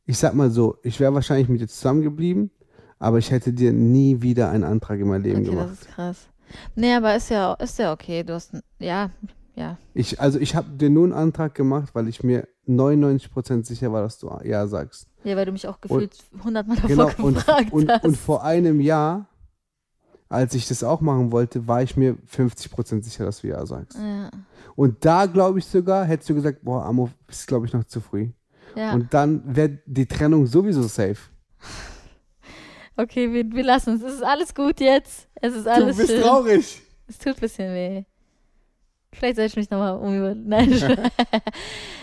[0.05, 2.51] ich sag mal so, ich wäre wahrscheinlich mit dir zusammengeblieben,
[2.99, 5.69] aber ich hätte dir nie wieder einen Antrag in mein Leben Okay, gemacht.
[5.71, 6.17] das ist krass.
[6.75, 8.23] Nee, aber ist ja, ist ja okay.
[8.23, 9.11] Du hast, ja,
[9.55, 9.79] ja.
[9.95, 14.03] Ich, also ich habe dir nur einen Antrag gemacht, weil ich mir 99% sicher war,
[14.03, 15.09] dass du Ja sagst.
[15.25, 18.05] Ja, weil du mich auch gefühlt hundertmal davor Genau, und, gefragt und, hast.
[18.05, 19.27] und vor einem Jahr,
[20.29, 23.99] als ich das auch machen wollte, war ich mir 50% sicher, dass du Ja sagst.
[23.99, 24.31] ja,
[24.75, 28.01] Und da glaube ich sogar, hättest du gesagt, boah, Amo, ist glaube ich noch zu
[28.01, 28.31] früh.
[28.75, 28.93] ja.
[28.93, 31.19] Und dann wäre die Trennung sowieso safe.
[32.97, 34.03] okay, wir, wir lassen es.
[34.03, 35.29] Es ist alles gut jetzt.
[35.37, 36.23] Es ist alles du bist schön.
[36.23, 36.83] traurig.
[37.09, 38.05] Es tut ein bisschen weh.
[39.19, 40.35] Vielleicht soll ich mich nochmal um über.
[40.35, 40.71] Nein.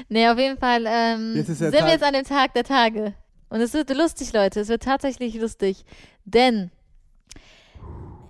[0.09, 3.13] nee, auf jeden Fall ähm, Jetzt sind Tag- wir jetzt an dem Tag der Tage.
[3.49, 4.61] Und es wird lustig, Leute.
[4.61, 5.85] Es wird tatsächlich lustig.
[6.25, 6.71] Denn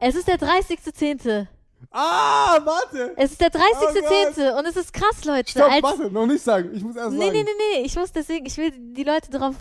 [0.02, 1.48] es ist der 30.10.
[1.92, 3.14] Ah, warte.
[3.16, 4.36] Es ist der 30.10.
[4.36, 4.60] Gott.
[4.60, 5.52] und es ist krass, Leute.
[5.52, 6.72] Stopp, Als, warte, noch nicht sagen.
[6.74, 7.38] Ich muss erst nee, sagen.
[7.38, 7.86] nee, nee, nee.
[7.86, 9.56] Ich muss deswegen, ich will die Leute darauf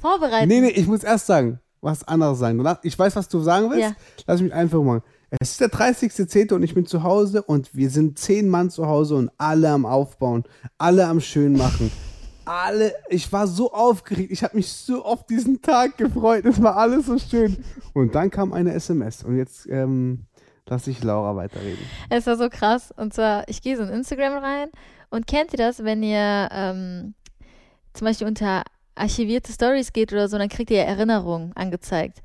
[0.00, 0.48] vorbereiten.
[0.48, 1.60] Nee, nee, ich muss erst sagen.
[1.82, 2.64] Was anderes sagen.
[2.84, 3.82] Ich weiß, was du sagen willst.
[3.82, 3.96] Ja.
[4.26, 5.02] Lass mich einfach machen.
[5.40, 6.52] Es ist der 30.10.
[6.52, 9.86] und ich bin zu Hause und wir sind zehn Mann zu Hause und alle am
[9.86, 10.44] Aufbauen,
[10.76, 11.90] alle am schön machen.
[12.44, 16.76] Alle, ich war so aufgeregt, ich habe mich so auf diesen Tag gefreut, es war
[16.76, 17.64] alles so schön.
[17.94, 20.26] Und dann kam eine SMS und jetzt ähm,
[20.66, 21.82] lasse ich Laura weiterreden.
[22.10, 22.92] Es war so krass.
[22.94, 24.68] Und zwar, ich gehe so in Instagram rein
[25.08, 27.14] und kennt ihr das, wenn ihr ähm,
[27.94, 28.64] zum Beispiel unter
[28.96, 32.18] archivierte Stories geht oder so, dann kriegt ihr Erinnerungen angezeigt.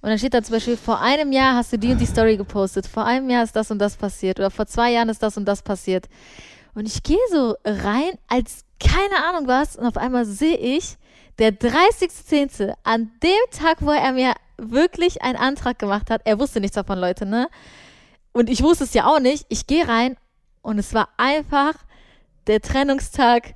[0.00, 2.36] Und dann steht da zum Beispiel, vor einem Jahr hast du die und die Story
[2.36, 5.36] gepostet, vor einem Jahr ist das und das passiert oder vor zwei Jahren ist das
[5.36, 6.08] und das passiert.
[6.74, 10.96] Und ich gehe so rein, als keine Ahnung was, und auf einmal sehe ich,
[11.38, 16.60] der 30.10., an dem Tag, wo er mir wirklich einen Antrag gemacht hat, er wusste
[16.60, 17.48] nichts davon, Leute, ne?
[18.32, 19.46] Und ich wusste es ja auch nicht.
[19.48, 20.16] Ich gehe rein
[20.62, 21.74] und es war einfach
[22.46, 23.54] der Trennungstag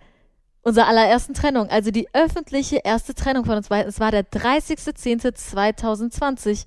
[0.62, 1.68] unserer allerersten Trennung.
[1.68, 3.88] Also die öffentliche erste Trennung von uns beiden.
[3.88, 6.66] Es war der 30.10.2020.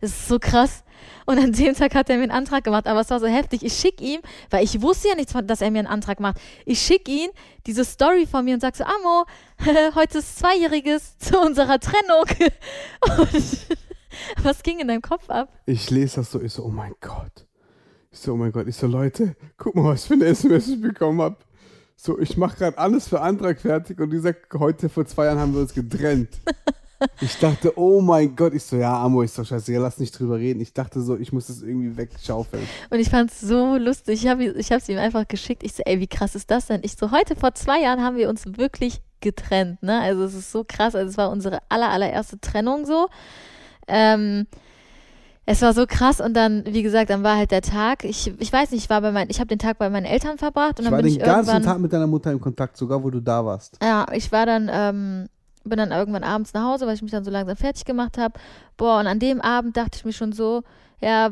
[0.00, 0.84] Das ist so krass.
[1.26, 3.62] Und an dem Tag hat er mir einen Antrag gemacht, aber es war so heftig.
[3.62, 6.40] Ich schicke ihm, weil ich wusste ja nichts, dass er mir einen Antrag macht.
[6.64, 7.28] Ich schicke ihm
[7.66, 9.26] diese Story von mir und sage so, Amo,
[9.94, 12.24] heute ist Zweijähriges zu unserer Trennung.
[13.18, 13.66] Und
[14.42, 15.52] was ging in deinem Kopf ab?
[15.66, 17.46] Ich lese das so, ich so, oh mein Gott.
[18.10, 18.66] Ich so, oh mein Gott.
[18.66, 21.36] Ich so, Leute, guck mal, was für eine SMS ich bekommen habe.
[22.02, 25.38] So, ich mache gerade alles für Antrag fertig und die sagt, heute vor zwei Jahren
[25.38, 26.30] haben wir uns getrennt.
[27.22, 28.52] Ich dachte, oh mein Gott.
[28.52, 30.60] Ich so, ja, Amo, ist doch scheiße, lass nicht drüber reden.
[30.60, 32.68] Ich dachte so, ich muss das irgendwie wegschaufeln.
[32.90, 34.22] Und ich fand es so lustig.
[34.22, 35.62] Ich habe ich es ihm einfach geschickt.
[35.62, 36.80] Ich so, ey, wie krass ist das denn?
[36.82, 39.98] Ich so, heute vor zwei Jahren haben wir uns wirklich getrennt, ne?
[39.98, 40.94] Also es ist so krass.
[40.94, 43.08] Also es war unsere aller, allererste Trennung so.
[43.88, 44.46] Ähm,
[45.50, 48.04] es war so krass und dann, wie gesagt, dann war halt der Tag.
[48.04, 50.38] Ich, ich weiß nicht, ich war bei meinen, ich habe den Tag bei meinen Eltern
[50.38, 51.62] verbracht und Ich dann war bin den ich ganzen.
[51.64, 53.76] Tag mit deiner Mutter im Kontakt, sogar wo du da warst.
[53.82, 55.28] Ja, ich war dann, ähm,
[55.64, 58.38] bin dann irgendwann abends nach Hause, weil ich mich dann so langsam fertig gemacht habe.
[58.76, 60.62] Boah, und an dem Abend dachte ich mir schon so,
[61.00, 61.30] ja,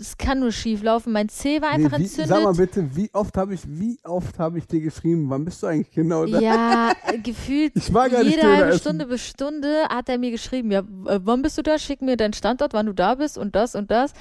[0.00, 1.12] es kann nur schief laufen.
[1.12, 2.28] Mein Zeh war einfach wie, entzündet.
[2.28, 5.28] Sag mal bitte, wie oft habe ich, wie oft habe ich dir geschrieben?
[5.28, 6.40] Wann bist du eigentlich genau da?
[6.40, 8.80] Ja, gefühlt Ich war gar jede halbe essen.
[8.80, 11.78] Stunde bis Stunde hat er mir geschrieben, ja, äh, wann bist du da?
[11.78, 14.12] Schick mir deinen Standort, wann du da bist und das und das.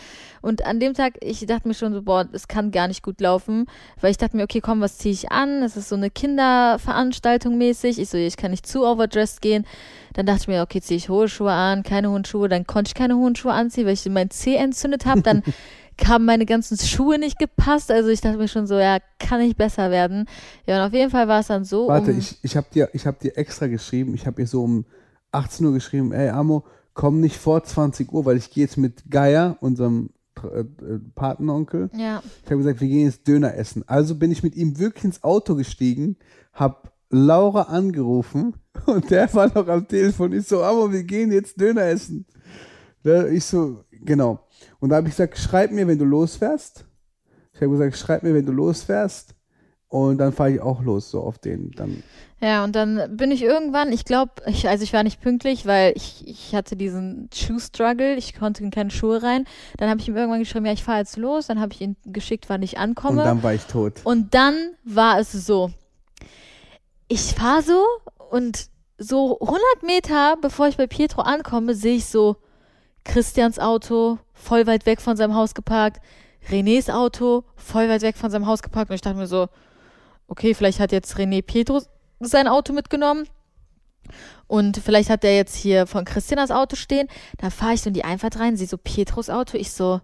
[0.41, 3.21] Und an dem Tag, ich dachte mir schon so, boah, es kann gar nicht gut
[3.21, 3.65] laufen,
[4.01, 5.63] weil ich dachte mir, okay, komm, was ziehe ich an?
[5.63, 7.99] Es ist so eine Kinderveranstaltung mäßig.
[7.99, 9.65] Ich so, ich kann nicht zu overdressed gehen.
[10.17, 12.49] Dann dachte ich mir, okay, ziehe ich hohe Schuhe an, keine hohen Schuhe.
[12.49, 15.21] Dann konnte ich keine hohen Schuhe anziehen, weil ich mein Zeh entzündet habe.
[15.21, 15.43] Dann
[15.97, 17.91] kamen meine ganzen Schuhe nicht gepasst.
[17.91, 20.25] Also ich dachte mir schon so, ja, kann nicht besser werden.
[20.65, 21.87] Ja, und auf jeden Fall war es dann so.
[21.87, 24.63] Warte, um, ich, ich habe dir, ich hab dir extra geschrieben, ich habe ihr so
[24.63, 24.85] um
[25.31, 29.11] 18 Uhr geschrieben, ey Amo, komm nicht vor 20 Uhr, weil ich gehe jetzt mit
[29.11, 30.09] Geier, unserem
[30.43, 30.63] äh,
[31.15, 32.23] Patenonkel, Ja.
[32.43, 33.83] ich habe gesagt, wir gehen jetzt Döner essen.
[33.87, 36.17] Also bin ich mit ihm wirklich ins Auto gestiegen,
[36.53, 40.33] habe Laura angerufen und der war noch am Telefon.
[40.33, 42.25] Ich so, Amo, wir gehen jetzt Döner essen.
[43.03, 44.39] Da- Ich so, genau.
[44.79, 46.85] Und da habe ich gesagt, schreib mir, wenn du losfährst.
[47.53, 49.33] Ich habe gesagt, schreib mir, wenn du losfährst.
[49.89, 51.71] Und dann fahre ich auch los, so auf den.
[51.71, 52.03] Dann
[52.41, 55.93] Ja, und dann bin ich irgendwann, ich glaube, ich, also ich war nicht pünktlich, weil
[55.95, 59.45] ich, ich hatte diesen Shoe-Struggle, ich konnte in keine Schuhe rein.
[59.77, 61.47] Dann habe ich ihm irgendwann geschrieben, ja, ich fahre jetzt los.
[61.47, 63.21] Dann habe ich ihn geschickt, wann ich ankomme.
[63.21, 64.01] Und dann war ich tot.
[64.03, 65.71] Und dann war es so.
[67.09, 67.85] Ich fahre so
[68.29, 68.67] und
[68.97, 72.35] so 100 Meter, bevor ich bei Pietro ankomme, sehe ich so
[73.05, 76.01] Christians Auto voll weit weg von seinem Haus geparkt,
[76.49, 78.89] Renés Auto voll weit weg von seinem Haus geparkt.
[78.89, 79.47] Und ich dachte mir so,
[80.27, 81.81] okay, vielleicht hat jetzt René Pietro
[82.19, 83.27] sein Auto mitgenommen.
[84.47, 87.07] Und vielleicht hat der jetzt hier von Christian das Auto stehen.
[87.37, 89.57] Da fahre ich so in die Einfahrt rein, sehe so Pietros Auto.
[89.57, 90.01] Ich so,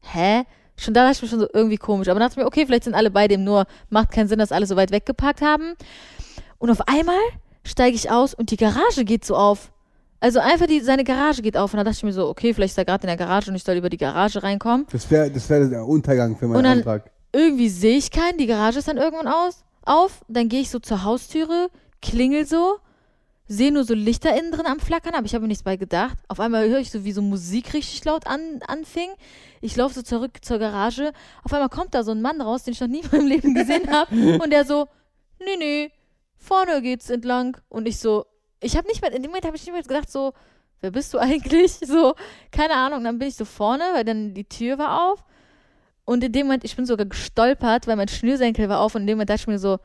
[0.00, 0.44] hä?
[0.76, 2.08] Schon da dachte ich mir schon so irgendwie komisch.
[2.08, 4.66] Aber dachte mir, okay, vielleicht sind alle bei dem, nur macht keinen Sinn, dass alle
[4.66, 5.74] so weit weggeparkt haben.
[6.58, 7.18] Und auf einmal
[7.64, 9.72] steige ich aus und die Garage geht so auf.
[10.20, 11.72] Also einfach die, seine Garage geht auf.
[11.74, 13.56] Und da dachte ich mir so, okay, vielleicht ist er gerade in der Garage und
[13.56, 14.86] ich soll über die Garage reinkommen.
[14.90, 17.10] Das wäre das wär der Untergang für meinen Und dann- Antrag.
[17.32, 20.22] Irgendwie sehe ich keinen, die Garage ist dann irgendwann aus, auf.
[20.28, 21.68] Dann gehe ich so zur Haustüre,
[22.00, 22.76] klingel so,
[23.46, 26.16] sehe nur so Lichter innen drin am Flackern, aber ich habe mir nichts bei gedacht.
[26.28, 29.10] Auf einmal höre ich so, wie so Musik richtig laut an, anfing.
[29.60, 31.12] Ich laufe so zurück zur Garage.
[31.44, 33.54] Auf einmal kommt da so ein Mann raus, den ich noch nie in meinem Leben
[33.54, 34.38] gesehen habe.
[34.42, 34.86] und der so,
[35.38, 35.90] nee, nee,
[36.46, 37.56] vorne geht's entlang.
[37.68, 38.26] Und ich so,
[38.60, 40.32] ich habe nicht mehr, in dem Moment habe ich nicht mehr gedacht, so,
[40.80, 41.72] wer bist du eigentlich?
[41.72, 42.14] So,
[42.50, 43.04] keine Ahnung.
[43.04, 45.24] Dann bin ich so vorne, weil dann die Tür war auf.
[46.04, 48.94] Und in dem Moment, ich bin sogar gestolpert, weil mein Schnürsenkel war auf.
[48.94, 49.78] Und in dem Moment dachte ich mir so,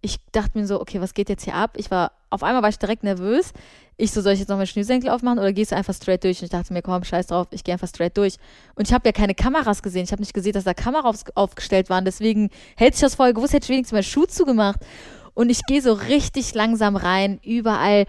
[0.00, 1.74] ich dachte mir so, okay, was geht jetzt hier ab?
[1.76, 3.52] Ich war, auf einmal war ich direkt nervös.
[3.96, 6.40] Ich so, soll ich jetzt noch meinen Schnürsenkel aufmachen oder gehst du einfach straight durch?
[6.40, 8.36] Und ich dachte mir, komm, scheiß drauf, ich gehe einfach straight durch.
[8.74, 10.02] Und ich habe ja keine Kameras gesehen.
[10.02, 12.04] Ich habe nicht gesehen, dass da Kameras aufgestellt waren.
[12.04, 14.80] Deswegen hätte ich das vorher gewusst, hätte ich wenigstens meinen Schuh zugemacht.
[15.34, 18.04] Und ich gehe so richtig langsam rein, überall.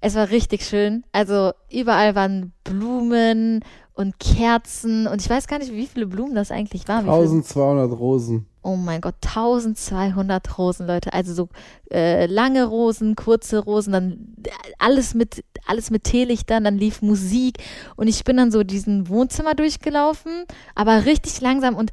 [0.00, 1.04] Es war richtig schön.
[1.12, 3.64] Also überall waren Blumen
[3.96, 7.06] und Kerzen und ich weiß gar nicht, wie viele Blumen das eigentlich waren.
[7.06, 8.46] Wie viele 1200 Rosen.
[8.62, 11.14] Oh mein Gott, 1200 Rosen, Leute.
[11.14, 11.48] Also so
[11.90, 14.34] äh, lange Rosen, kurze Rosen, dann
[14.78, 17.58] alles mit, alles mit Teelichtern, dann lief Musik
[17.96, 21.90] und ich bin dann so diesen Wohnzimmer durchgelaufen, aber richtig langsam und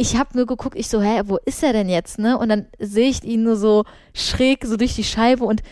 [0.00, 2.38] ich habe nur geguckt, ich so, hä, wo ist er denn jetzt, ne?
[2.38, 3.84] Und dann sehe ich ihn nur so
[4.14, 5.62] schräg so durch die Scheibe und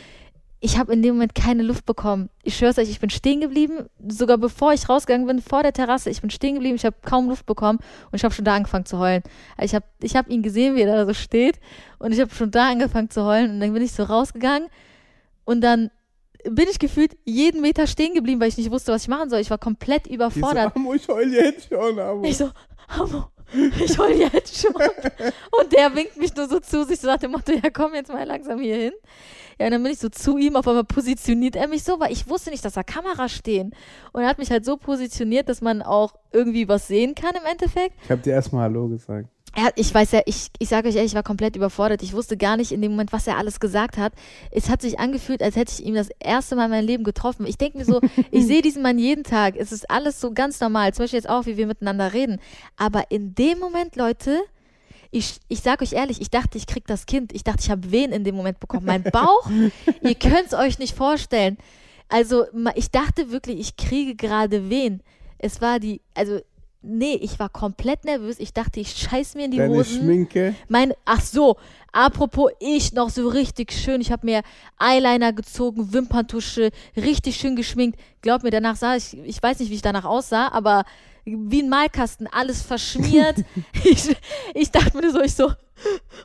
[0.61, 2.29] ich habe in dem Moment keine Luft bekommen.
[2.43, 6.11] Ich schwör's euch, ich bin stehen geblieben, sogar bevor ich rausgegangen bin, vor der Terrasse.
[6.11, 7.79] Ich bin stehen geblieben, ich habe kaum Luft bekommen
[8.11, 9.23] und ich habe schon da angefangen zu heulen.
[9.63, 11.59] Ich habe ich hab ihn gesehen, wie er da so steht
[11.99, 14.69] und ich habe schon da angefangen zu heulen und dann bin ich so rausgegangen
[15.47, 15.91] und dann
[16.45, 19.41] bin ich gefühlt jeden Meter stehen geblieben, weil ich nicht wusste, was ich machen soll.
[19.41, 20.77] Ich war komplett überfordert.
[20.77, 22.25] Amo, ich heul jetzt schon, Amo.
[22.25, 22.51] Ich so,
[22.89, 23.31] Amo,
[23.85, 24.75] ich heul jetzt schon.
[24.75, 28.13] Und der winkt mich nur so zu sich, so nach dem Motto, ja komm jetzt
[28.13, 28.93] mal langsam hier hin.
[29.59, 32.13] Ja, und dann bin ich so zu ihm, auf einmal positioniert er mich so, weil
[32.13, 33.75] ich wusste nicht, dass da Kameras stehen.
[34.13, 37.45] Und er hat mich halt so positioniert, dass man auch irgendwie was sehen kann im
[37.51, 37.97] Endeffekt.
[38.05, 39.29] Ich habe dir erstmal Hallo gesagt.
[39.55, 42.03] Er, ich weiß ja, ich, ich sage euch ehrlich, ich war komplett überfordert.
[42.03, 44.13] Ich wusste gar nicht in dem Moment, was er alles gesagt hat.
[44.51, 47.47] Es hat sich angefühlt, als hätte ich ihn das erste Mal in meinem Leben getroffen.
[47.47, 49.57] Ich denke mir so, ich sehe diesen Mann jeden Tag.
[49.57, 50.93] Es ist alles so ganz normal.
[50.93, 52.41] Zum Beispiel jetzt auch, wie wir miteinander reden.
[52.77, 54.39] Aber in dem Moment, Leute,
[55.11, 57.33] ich, ich sage euch ehrlich, ich dachte, ich krieg das Kind.
[57.33, 58.87] Ich dachte, ich habe Wehen in dem Moment bekommen.
[58.87, 59.51] Mein Bauch,
[60.03, 61.57] ihr könnt es euch nicht vorstellen.
[62.09, 65.03] Also ich dachte wirklich, ich kriege gerade wen.
[65.39, 66.41] Es war die, also
[66.83, 68.39] nee, ich war komplett nervös.
[68.39, 70.03] Ich dachte, ich scheiß mir in die Deine Hosen.
[70.03, 70.55] Schminke.
[70.69, 71.57] Mein, ach so,
[71.93, 74.01] apropos ich noch so richtig schön.
[74.01, 74.43] Ich habe mir
[74.79, 77.99] Eyeliner gezogen, Wimperntusche, richtig schön geschminkt.
[78.23, 80.85] Glaub mir, danach sah ich, ich weiß nicht, wie ich danach aussah, aber
[81.25, 83.45] wie ein Malkasten, alles verschmiert.
[83.85, 84.17] ich,
[84.55, 85.53] ich dachte mir so, ich so,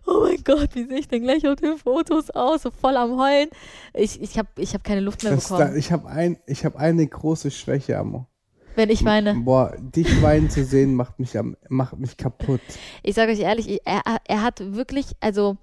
[0.06, 2.64] oh mein Gott, wie sehe ich denn gleich auf den Fotos aus?
[2.64, 3.50] So voll am Heulen.
[3.94, 6.64] Ich, ich habe ich hab keine Luft mehr Das da, bekommen, ich habe ein, ich
[6.64, 8.28] hab eine große Schwäche, Amo.
[8.76, 9.36] Wenn ich weine.
[9.36, 12.62] Boah, dich weinen zu sehen macht mich, am, macht mich kaputt.
[13.04, 15.58] Ich sage euch ehrlich, ich- er, er hat wirklich, also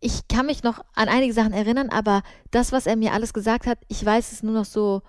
[0.00, 3.66] ich kann mich noch an einige Sachen erinnern, aber das, was er mir alles gesagt
[3.66, 5.02] hat, ich weiß es nur noch so,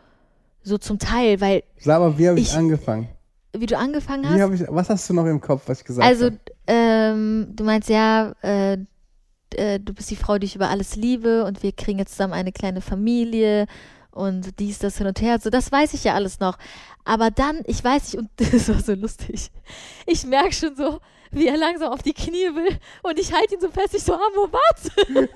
[0.64, 3.10] so zum Teil, weil Sag mal, wie habe ich, Ich- angefangen?
[3.58, 4.62] wie du angefangen hast.
[4.62, 6.38] ich, was hast du noch im Kopf, was ich gesagt Also, habe?
[6.68, 8.78] ähm, du meinst ja, äh,
[9.56, 12.34] äh, du bist die Frau, die ich über alles liebe und wir kriegen jetzt zusammen
[12.34, 13.66] eine kleine Familie
[14.18, 15.40] und dies, das hin und her.
[15.40, 16.58] So, das weiß ich ja alles noch.
[17.06, 19.50] Aber dann, ich weiß nicht, und das war so lustig.
[20.06, 21.00] Ich merke schon so,
[21.32, 24.14] wie er langsam auf die Knie will und ich halte ihn so fest, ich so,
[24.14, 25.30] Amo, warte.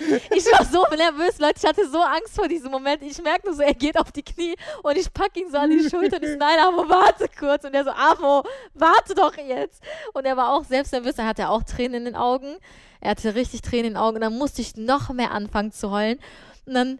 [0.34, 3.02] ich war so nervös, Leute, ich hatte so Angst vor diesem Moment.
[3.02, 5.70] Ich merke nur so, er geht auf die Knie und ich packe ihn so an
[5.70, 7.64] die Schulter und ich so, nein, Amo, warte kurz.
[7.64, 9.82] Und er so, Amo, warte doch jetzt.
[10.14, 12.56] Und er war auch selbst nervös, er hatte auch Tränen in den Augen.
[13.00, 15.90] Er hatte richtig Tränen in den Augen und dann musste ich noch mehr anfangen zu
[15.90, 16.18] heulen.
[16.66, 16.98] Und dann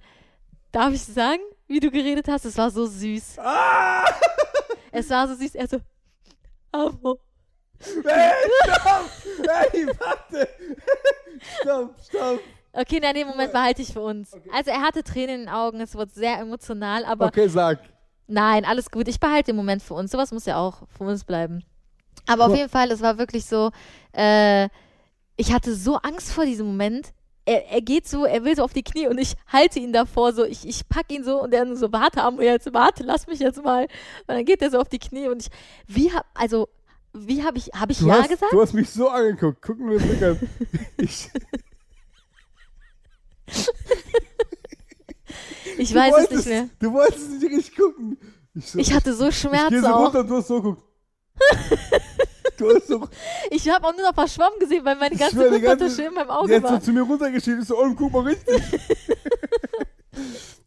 [0.73, 3.39] darf ich sagen, wie du geredet hast, es war so süß.
[3.39, 4.05] Ah!
[4.91, 5.55] Es war so süß.
[5.55, 5.79] Er so,
[6.73, 7.19] Amo.
[8.05, 8.33] Hey,
[8.75, 9.11] stopp!
[9.73, 10.49] Hey, warte!
[11.61, 12.41] stopp, stopp!
[12.75, 14.33] Okay, nein, den Moment behalte ich für uns.
[14.53, 17.81] Also er hatte Tränen in den Augen, es wurde sehr emotional, aber Okay, sag.
[18.29, 19.09] nein, alles gut.
[19.09, 20.11] Ich behalte den Moment für uns.
[20.13, 21.65] Sowas muss ja auch für uns bleiben.
[22.27, 22.59] Aber auf Cool.
[22.59, 23.73] jeden Fall, es war wirklich so,
[24.13, 24.69] äh,
[25.37, 27.13] ich hatte so Angst vor diesem Moment.
[27.45, 30.33] Er, er geht so, er will so auf die Knie und ich halte ihn davor
[30.33, 33.27] so, ich, ich pack ihn so und er nur so, warte, Amo, jetzt, warte, lass
[33.27, 33.83] mich jetzt mal.
[33.83, 33.89] Und
[34.29, 35.49] dann geht er so auf die Knie und ich,
[35.89, 36.69] wie hab, also,
[37.13, 38.53] wie habe ich, habe ich Du, Ja hast, gesagt?
[38.53, 39.61] du hast mich so angeguckt.
[39.61, 40.39] Guck mir das Blick an.
[40.99, 41.29] Ich,
[45.79, 46.69] Ich weiß es wolltest, nicht mehr.
[46.79, 48.19] Du wolltest nicht richtig gucken.
[48.55, 50.07] Ich, so, Ich hatte so ich Schmerzen geh so auch.
[50.07, 50.83] runter und du hast so geguckt.
[52.57, 53.09] du hast so,
[53.51, 56.63] Ich habe auch nur noch verschwommen gesehen, weil meine ganze Wimperntusche in meinem Auge jetzt
[56.67, 56.81] so war.
[56.81, 57.63] zu mir runtergeschielt.
[57.63, 58.63] Ich so, oh, guck mal richtig.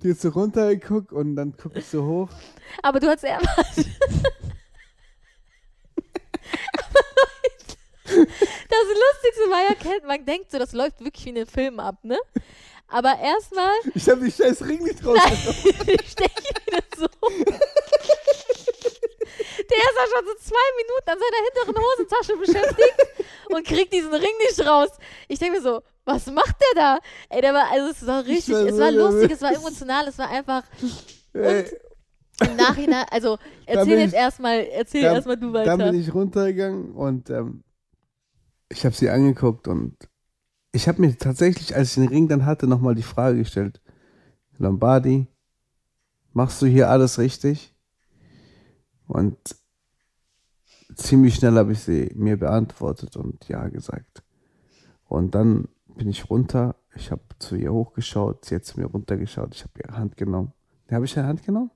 [0.03, 2.29] Die hat so runtergeguckt und dann guck ich so hoch.
[2.83, 3.39] Aber du hast ja
[8.07, 11.79] Das Lustigste war ja, kennt, man denkt so, das läuft wirklich wie in den Filmen
[11.79, 12.17] ab, ne?
[12.87, 15.17] Aber erstmal Ich hab die scheiß Ring nicht raus.
[16.07, 17.07] stecke ich wieder so.
[19.69, 24.13] Der ist ja schon so zwei Minuten an seiner hinteren Hosentasche beschäftigt und kriegt diesen
[24.13, 24.89] Ring nicht raus.
[25.27, 26.99] Ich denke mir so, was macht der da?
[27.29, 30.29] Ey, der war, also es war richtig, es war lustig, es war emotional, es war
[30.29, 30.63] einfach
[31.33, 31.65] Ey,
[32.41, 35.91] im Nachhinein, also erzähl jetzt erstmal, erzähl da- erstmal du Dann weiter.
[35.91, 37.63] bin ich runtergegangen und ähm,
[38.69, 39.95] ich habe sie angeguckt und
[40.71, 43.79] ich habe mir tatsächlich, als ich den Ring dann hatte, nochmal die Frage gestellt.
[44.57, 45.27] Lombardi,
[46.33, 47.74] machst du hier alles richtig?
[49.07, 49.37] Und
[50.95, 54.23] ziemlich schnell habe ich sie mir beantwortet und ja gesagt.
[55.07, 59.53] Und dann bin ich runter, ich habe zu ihr hochgeschaut, sie hat zu mir runtergeschaut,
[59.55, 60.51] ich habe ihre Hand genommen.
[60.91, 61.71] Habe ich ihre Hand genommen?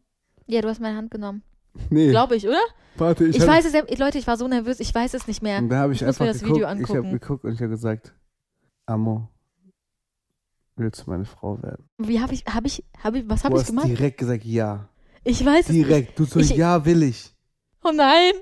[0.48, 1.44] Ja, du hast meine Hand genommen.
[1.90, 2.60] Nee, Glaube ich, oder?
[2.98, 5.60] warte, ich, Ich, weiß es, Leute, ich war so nervös, ich weiß es nicht mehr.
[5.60, 7.12] Und da habe ich Ich einfach mir das geguckt, Video ich habe angucken.
[7.12, 8.14] geguckt und ich habe gesagt,
[8.88, 9.30] Amo,
[10.76, 11.88] willst du meine Frau werden?
[12.00, 13.88] Wie habe ich, habe ich, habe ich, was du habe ich hast gemacht?
[13.88, 14.90] direkt gesagt, ja.
[15.24, 15.88] Ich weiß es nicht.
[15.88, 16.20] Direkt.
[16.20, 17.34] Du so, Ich- ja, will ich.
[17.84, 18.34] Oh nein.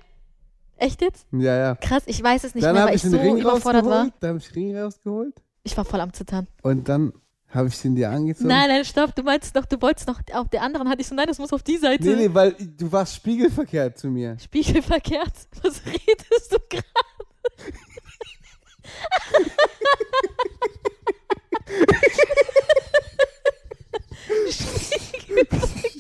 [0.77, 1.25] Echt jetzt?
[1.31, 1.75] Ja, ja.
[1.75, 4.09] Krass, ich weiß es nicht dann mehr, weil ich ich so Ring überfordert war.
[4.19, 5.33] Dann habe ich den Ring rausgeholt.
[5.63, 6.47] Ich war voll am Zittern.
[6.61, 7.13] Und dann
[7.49, 8.49] habe ich den dir angezogen.
[8.49, 11.01] Nein, nein, stopp, du meinst noch, du wolltest noch auf der anderen Hand.
[11.01, 12.03] Ich so, nein, das muss auf die Seite.
[12.03, 14.37] Nee, nee, weil du warst spiegelverkehrt zu mir.
[14.39, 15.33] Spiegelverkehrt.
[15.63, 16.83] Was redest du gerade?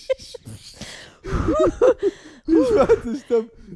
[2.49, 3.09] Ich warte.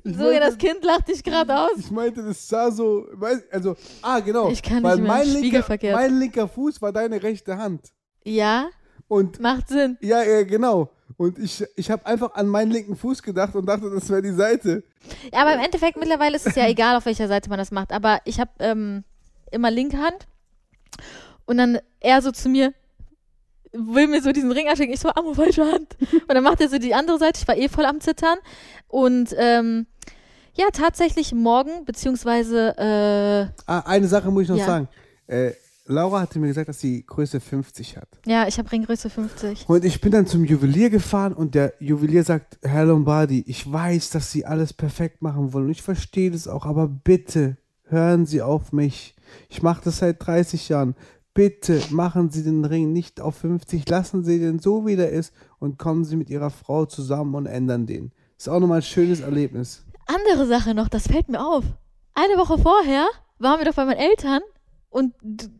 [0.05, 1.71] Ich So, ja, das meinte, Kind lacht dich gerade aus.
[1.77, 3.05] ich meinte, das sah so,
[3.51, 4.49] also, ah, genau.
[4.49, 5.17] Ich kann weil nicht mehr.
[5.17, 7.91] mein linker, mein linker Fuß war deine rechte Hand.
[8.23, 8.69] Ja,
[9.09, 9.97] Und macht Sinn.
[9.99, 10.89] Ja, ja, genau.
[11.17, 14.31] Und ich, ich habe einfach an meinen linken Fuß gedacht und dachte, das wäre die
[14.31, 14.83] Seite.
[15.33, 17.91] Ja, aber im Endeffekt mittlerweile ist es ja egal, auf welcher Seite man das macht.
[17.91, 19.03] Aber ich habe ähm,
[19.51, 20.27] immer linke Hand
[21.45, 22.73] und dann er so zu mir,
[23.73, 24.93] will mir so diesen Ring anstecken.
[24.93, 25.95] Ich so, Amo, falsche Hand.
[26.11, 27.39] Und dann macht er so die andere Seite.
[27.41, 28.37] Ich war eh voll am Zittern.
[28.87, 29.87] Und ähm,
[30.53, 34.65] ja, tatsächlich morgen, beziehungsweise, äh, Ah, eine Sache muss ich noch Ja.
[34.65, 34.87] sagen.
[35.27, 35.51] Äh,
[35.85, 38.07] Laura hatte mir gesagt, dass sie Größe 50 hat.
[38.25, 39.65] Ja, ich habe Ringgröße 50.
[39.67, 44.11] Und ich bin dann zum Juwelier gefahren und der Juwelier sagt, Herr Lombardi, ich weiß,
[44.11, 45.69] dass Sie alles perfekt machen wollen.
[45.69, 49.15] Ich verstehe das auch, aber bitte hören Sie auf mich.
[49.49, 50.95] Ich mache das seit 30 Jahren.
[51.33, 55.33] Bitte machen Sie den Ring nicht auf 50, lassen Sie den so, wie der ist
[55.59, 58.11] und kommen Sie mit Ihrer Frau zusammen und ändern den.
[58.37, 59.85] Ist auch nochmal ein schönes Erlebnis.
[60.07, 61.63] Andere Sache noch, das fällt mir auf.
[62.13, 63.07] Eine Woche vorher
[63.39, 64.41] waren wir doch bei meinen Eltern
[64.89, 65.13] und,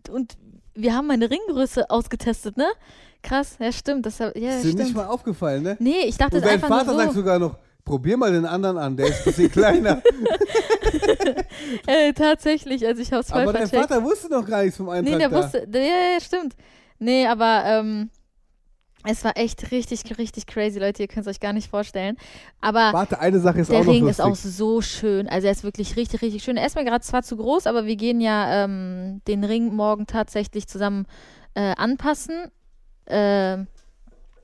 [0.10, 0.38] und
[0.74, 2.68] wir haben meine Ringgröße ausgetestet, ne?
[3.24, 4.06] Krass, ja stimmt.
[4.06, 5.78] Das, ja, ist dir nicht mal aufgefallen, ne?
[5.80, 7.00] Nee, ich dachte Und dein einfach Vater nur so.
[7.00, 10.02] sagt sogar noch, probier mal den anderen an, der ist ein bisschen kleiner.
[11.88, 13.90] äh, tatsächlich, also ich hab's voll aber dein vercheckt.
[13.90, 15.38] Vater wusste noch gar nichts vom Eintrag nee, der da.
[15.38, 15.80] wusste, ja,
[16.14, 16.56] ja, stimmt.
[17.00, 18.10] Nee, aber ähm,
[19.04, 21.02] es war echt richtig, richtig crazy, Leute.
[21.02, 22.18] Ihr könnt es euch gar nicht vorstellen.
[22.60, 24.20] Aber Warte, eine Sache ist der auch noch Ring lustig.
[24.20, 25.28] ist auch so schön.
[25.28, 26.58] Also er ist wirklich richtig, richtig schön.
[26.58, 30.06] Er ist mir gerade zwar zu groß, aber wir gehen ja ähm, den Ring morgen
[30.06, 31.08] tatsächlich zusammen
[31.56, 32.52] äh, anpassen.
[33.08, 33.68] Ähm,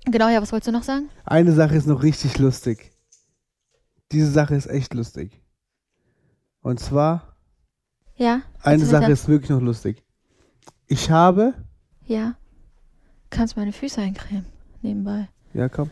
[0.05, 1.09] genau, ja, was wolltest du noch sagen?
[1.25, 2.91] Eine Sache ist noch richtig lustig.
[4.12, 5.41] Diese Sache ist echt lustig.
[6.62, 7.36] Und zwar,
[8.16, 8.41] Ja?
[8.62, 10.03] eine Sache ist wirklich noch lustig.
[10.88, 11.53] Ich habe,
[12.05, 12.36] Ja.
[13.30, 14.45] Kannst meine Füße eincremen.
[14.82, 15.28] Nebenbei.
[15.53, 15.89] ja komm,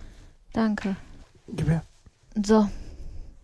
[0.53, 0.95] Danke.
[1.49, 1.83] gib her.
[2.41, 2.69] So.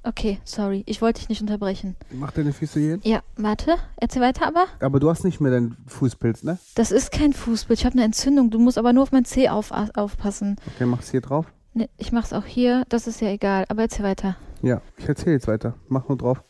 [0.03, 0.81] Okay, sorry.
[0.87, 1.95] Ich wollte dich nicht unterbrechen.
[2.09, 3.01] Mach deine Füße hier hin.
[3.03, 3.75] Ja, warte.
[3.97, 4.65] Erzähl weiter aber.
[4.79, 6.57] Aber du hast nicht mehr deinen Fußpilz, ne?
[6.73, 7.77] Das ist kein Fußbild.
[7.79, 8.49] Ich habe eine Entzündung.
[8.49, 10.55] Du musst aber nur auf mein Zeh auf, aufpassen.
[10.73, 11.45] Okay, mach's hier drauf.
[11.73, 12.83] Nee, ich mach's auch hier.
[12.89, 13.65] Das ist ja egal.
[13.69, 14.35] Aber erzähl weiter.
[14.61, 15.75] Ja, ich erzähle jetzt weiter.
[15.87, 16.43] Mach nur drauf.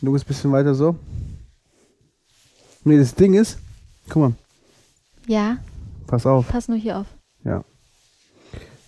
[0.00, 0.96] Du bist ein bisschen weiter so.
[2.84, 3.58] Nee, das Ding ist,
[4.10, 4.32] guck mal,
[5.26, 5.56] Ja,
[6.06, 6.48] pass auf.
[6.48, 7.06] pass nur hier auf.
[7.42, 7.64] Ja.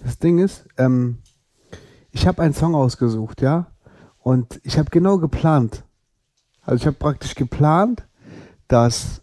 [0.01, 1.19] Das Ding ist, ähm,
[2.13, 3.67] ich habe einen Song ausgesucht, ja,
[4.19, 5.83] und ich habe genau geplant.
[6.63, 8.05] Also ich habe praktisch geplant,
[8.69, 9.23] dass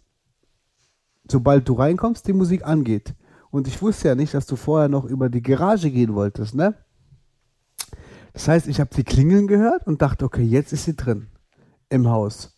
[1.30, 3.14] sobald du reinkommst, die Musik angeht.
[3.54, 6.74] Und ich wusste ja nicht, dass du vorher noch über die Garage gehen wolltest, ne?
[8.34, 11.28] Das heißt, ich habe die Klingeln gehört und dachte, okay, jetzt ist sie drin
[11.88, 12.58] im Haus.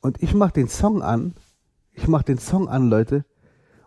[0.00, 1.34] Und ich mache den Song an.
[1.94, 3.24] Ich mache den Song an, Leute.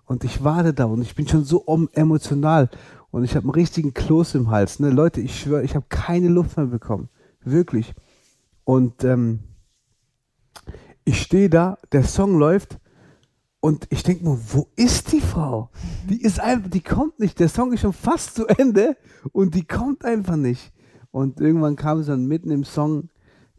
[0.04, 1.64] Und ich warte da und ich bin schon so
[1.94, 2.70] emotional.
[3.10, 4.82] Und ich habe einen richtigen Kloß im Hals.
[4.82, 4.90] Ne?
[4.90, 7.08] Leute, ich schwöre, ich habe keine Luft mehr bekommen.
[7.46, 7.94] Wirklich.
[8.66, 9.40] Und ähm,
[11.06, 12.80] ich stehe da, der Song läuft
[13.64, 15.70] und ich denke mir, wo ist die Frau?
[16.10, 17.40] Die ist einfach, die kommt nicht.
[17.40, 18.98] Der Song ist schon fast zu Ende
[19.32, 20.74] und die kommt einfach nicht.
[21.12, 23.08] Und irgendwann kam sie dann mitten im Song,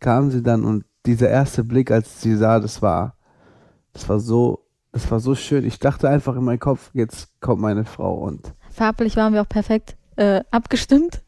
[0.01, 3.17] kam sie dann und dieser erste Blick, als sie sah, das war,
[3.95, 5.65] das war so, das war so schön.
[5.65, 9.49] Ich dachte einfach in meinem Kopf, jetzt kommt meine Frau und Farblich waren wir auch
[9.49, 11.23] perfekt äh, abgestimmt.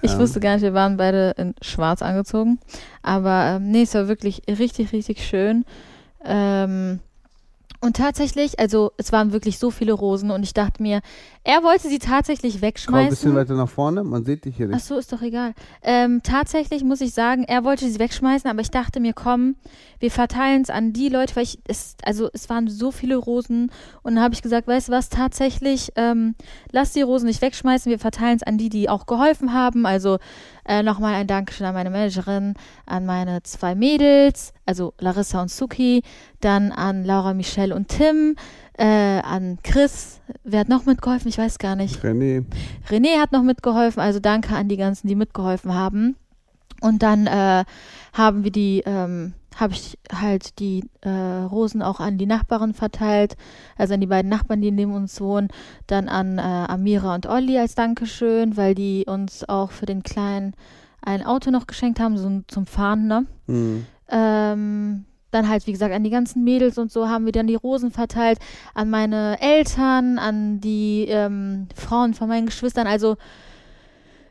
[0.00, 0.18] Ich Ja.
[0.18, 2.60] wusste gar nicht, wir waren beide in schwarz angezogen.
[3.02, 5.66] Aber ähm, nee, es war wirklich richtig, richtig schön.
[6.24, 7.00] Ähm,
[7.86, 11.02] und tatsächlich, also es waren wirklich so viele Rosen und ich dachte mir,
[11.44, 13.34] er wollte sie tatsächlich komm ein bisschen wegschmeißen.
[13.36, 14.84] weiter nach vorne, man sieht dich hier Ach nicht.
[14.84, 15.54] so, ist doch egal.
[15.82, 19.54] Ähm, tatsächlich muss ich sagen, er wollte sie wegschmeißen, aber ich dachte mir, komm,
[20.00, 23.70] wir verteilen es an die Leute, weil ich, es, also es waren so viele Rosen
[24.02, 26.34] und dann habe ich gesagt, weißt du was, tatsächlich, ähm,
[26.72, 29.86] lass die Rosen nicht wegschmeißen, wir verteilen es an die, die auch geholfen haben.
[29.86, 30.18] Also
[30.64, 36.02] äh, nochmal ein Dankeschön an meine Managerin, an meine zwei Mädels, also Larissa und Suki,
[36.40, 38.36] dann an Laura, Michelle und Tim,
[38.78, 41.28] äh, an Chris, wer hat noch mitgeholfen?
[41.28, 42.02] Ich weiß gar nicht.
[42.04, 42.44] René,
[42.90, 46.16] René hat noch mitgeholfen, also danke an die ganzen, die mitgeholfen haben.
[46.82, 47.64] Und dann äh,
[48.12, 53.36] haben wir die, ähm, habe ich halt die äh, Rosen auch an die Nachbarn verteilt,
[53.78, 55.48] also an die beiden Nachbarn, die neben uns wohnen,
[55.86, 60.52] dann an äh, Amira und Olli als Dankeschön, weil die uns auch für den Kleinen
[61.00, 63.26] ein Auto noch geschenkt haben, so zum Fahren, ne?
[63.46, 63.86] hm.
[64.08, 67.54] Ähm, dann halt, wie gesagt, an die ganzen Mädels und so haben wir dann die
[67.54, 68.38] Rosen verteilt,
[68.74, 72.86] an meine Eltern, an die ähm, Frauen von meinen Geschwistern.
[72.86, 73.16] Also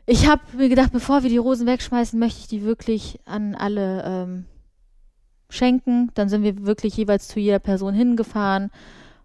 [0.06, 4.04] ich habe mir gedacht, bevor wir die Rosen wegschmeißen, möchte ich die wirklich an alle
[4.04, 4.44] ähm,
[5.48, 6.10] schenken.
[6.14, 8.70] Dann sind wir wirklich jeweils zu jeder Person hingefahren,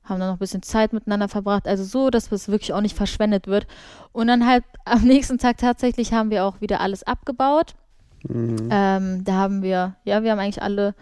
[0.03, 1.67] haben dann noch ein bisschen Zeit miteinander verbracht.
[1.67, 3.67] Also so, dass es wirklich auch nicht verschwendet wird.
[4.11, 7.75] Und dann halt am nächsten Tag tatsächlich haben wir auch wieder alles abgebaut.
[8.27, 8.69] Mhm.
[8.71, 10.95] Ähm, da haben wir, ja, wir haben eigentlich alle,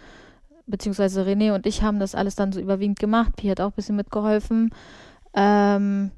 [0.66, 3.36] beziehungsweise René und ich haben das alles dann so überwiegend gemacht.
[3.36, 4.70] Pi hat auch ein bisschen mitgeholfen.
[5.34, 6.10] Ähm,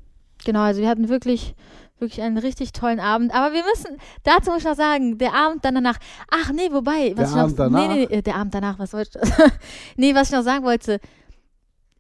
[0.45, 1.55] genau, also wir hatten wirklich,
[1.99, 3.35] wirklich einen richtig tollen Abend.
[3.35, 5.99] Aber wir müssen, dazu muss ich noch sagen, der Abend dann danach,
[6.31, 7.89] ach nee, wobei, was Der ich noch, Abend danach?
[7.89, 9.31] Nee, nee, äh, der Abend danach, was wollte ich,
[9.97, 11.01] nee, was ich noch sagen wollte,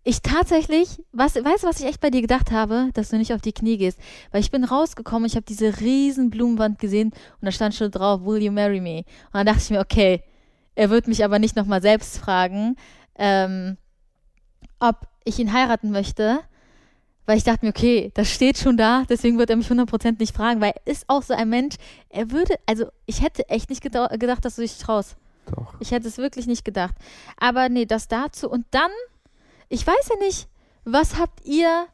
[0.04, 3.32] ich tatsächlich, was, weißt du, was ich echt bei dir gedacht habe, dass du nicht
[3.32, 3.98] auf die Knie gehst?
[4.30, 8.24] Weil ich bin rausgekommen, ich habe diese riesen Blumenwand gesehen und da stand schon drauf,
[8.24, 8.98] Will you marry me?
[8.98, 10.22] Und dann dachte ich mir, okay,
[10.74, 12.76] er wird mich aber nicht nochmal selbst fragen,
[13.16, 13.76] ähm,
[14.80, 16.40] ob ich ihn heiraten möchte,
[17.26, 20.34] weil ich dachte mir, okay, das steht schon da, deswegen wird er mich 100% nicht
[20.34, 21.76] fragen, weil er ist auch so ein Mensch,
[22.08, 25.16] er würde, also ich hätte echt nicht gedacht, dass du dich traust.
[25.46, 25.74] Doch.
[25.80, 26.94] Ich hätte es wirklich nicht gedacht.
[27.36, 28.48] Aber nee, das dazu.
[28.48, 28.90] Und dann,
[29.72, 30.48] ich weiß ja nicht,
[30.84, 31.86] was habt ihr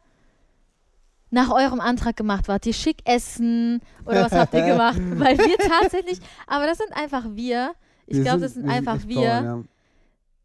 [1.30, 2.48] nach eurem Antrag gemacht?
[2.48, 4.98] Wart ihr schick essen oder was habt ihr gemacht?
[4.98, 6.18] Weil wir tatsächlich,
[6.48, 7.74] aber das sind einfach wir.
[8.06, 9.20] Ich glaube, das sind einfach wir.
[9.20, 9.64] Bauern, ja.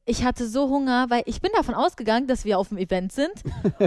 [0.05, 3.31] Ich hatte so Hunger, weil ich bin davon ausgegangen, dass wir auf dem Event sind.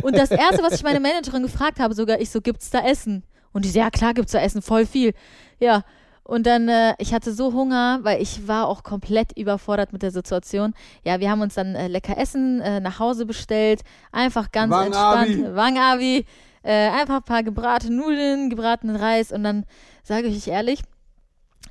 [0.03, 3.23] Und das Erste, was ich meine Managerin gefragt habe, sogar ich so, gibt's da Essen?
[3.53, 5.13] Und die so, ja klar gibt's da Essen, voll viel.
[5.61, 5.85] Ja.
[6.27, 10.11] Und dann, äh, ich hatte so Hunger, weil ich war auch komplett überfordert mit der
[10.11, 10.75] Situation.
[11.05, 13.83] Ja, wir haben uns dann äh, lecker Essen äh, nach Hause bestellt.
[14.11, 15.33] Einfach ganz Wangabi.
[15.33, 15.57] entspannt.
[15.57, 16.27] Wangabi.
[16.65, 19.31] Äh, einfach ein paar gebratene Nudeln, gebratenen Reis.
[19.31, 19.67] Und dann
[20.03, 20.83] sage ich euch ehrlich,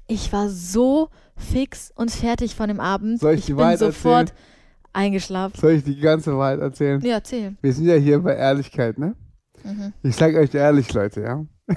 [0.07, 3.19] ich war so fix und fertig von dem Abend.
[3.19, 4.45] Soll ich ich die bin sofort erzählen?
[4.93, 5.59] eingeschlafen.
[5.59, 7.01] Soll ich die ganze Wahrheit erzählen?
[7.01, 7.57] Ja, erzähl.
[7.61, 9.15] Wir sind ja hier bei Ehrlichkeit, ne?
[9.65, 9.91] Mhm.
[10.01, 11.45] Ich sag euch ehrlich, Leute, ja.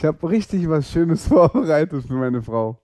[0.00, 2.80] ich habe richtig was Schönes vorbereitet für meine Frau.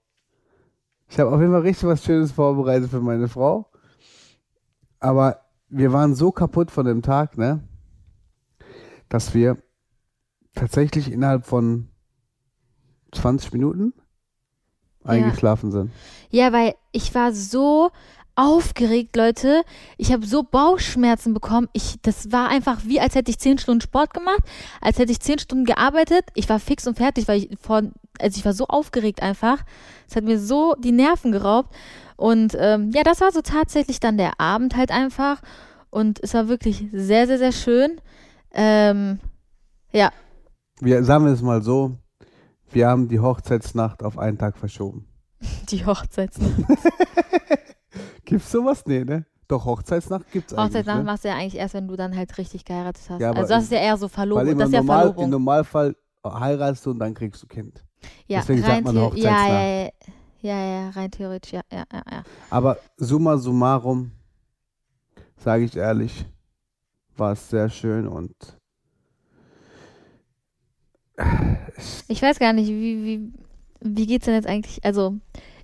[1.09, 3.71] Ich habe auf jeden Fall richtig was Schönes vorbereitet für meine Frau.
[5.01, 5.41] Aber
[5.71, 7.67] wir waren so kaputt von dem Tag, ne?
[9.09, 9.57] Dass wir
[10.55, 11.89] tatsächlich innerhalb von
[13.13, 13.95] 20 Minuten
[15.05, 15.13] Ja.
[15.13, 15.93] eingeschlafen sind.
[16.29, 17.93] Ja, weil ich war so
[18.37, 19.63] aufgeregt, Leute.
[19.97, 21.69] Ich habe so Bauchschmerzen bekommen.
[21.73, 24.43] Ich, das war einfach wie, als hätte ich zehn Stunden Sport gemacht,
[24.81, 26.27] als hätte ich zehn Stunden gearbeitet.
[26.35, 27.83] Ich war fix und fertig, weil ich vor,
[28.21, 29.65] also ich war so aufgeregt einfach.
[30.09, 31.75] Es hat mir so die Nerven geraubt.
[32.17, 35.41] Und ähm, ja, das war so tatsächlich dann der Abend halt einfach.
[35.91, 38.01] Und es war wirklich sehr, sehr, sehr schön.
[38.53, 39.19] Ähm,
[39.93, 40.11] ja,
[40.81, 41.97] Wir sagen wir es mal so,
[42.71, 45.07] wir haben die Hochzeitsnacht auf einen Tag verschoben.
[45.71, 46.53] die Hochzeitsnacht.
[48.25, 48.85] Gibt's sowas?
[48.87, 49.25] Nee, ne?
[49.49, 50.65] Doch, Hochzeitsnacht gibt's eigentlich.
[50.67, 51.05] Hochzeitsnacht Ne?
[51.05, 53.21] machst du ja eigentlich erst, wenn du dann halt richtig geheiratet hast.
[53.21, 54.49] Ja, also das ist ja eher so Weil Verlobung.
[54.49, 55.31] im, Das ist ja Normal, im Verlobung.
[55.31, 57.85] Normalfall heiratest du und dann kriegst du Kind.
[58.27, 59.25] Ja, deswegen sagt man Hochzeitsnacht.
[59.25, 59.85] Ja, ja,
[60.43, 62.23] ja, ja, ja, rein theoretisch, ja, ja, ja, ja.
[62.51, 64.11] Aber summa summarum,
[65.37, 66.27] sage ich ehrlich,
[67.17, 68.35] war es sehr schön und
[72.09, 73.33] Ich weiß gar nicht, wie, wie,
[73.81, 75.15] wie geht's denn jetzt eigentlich, also,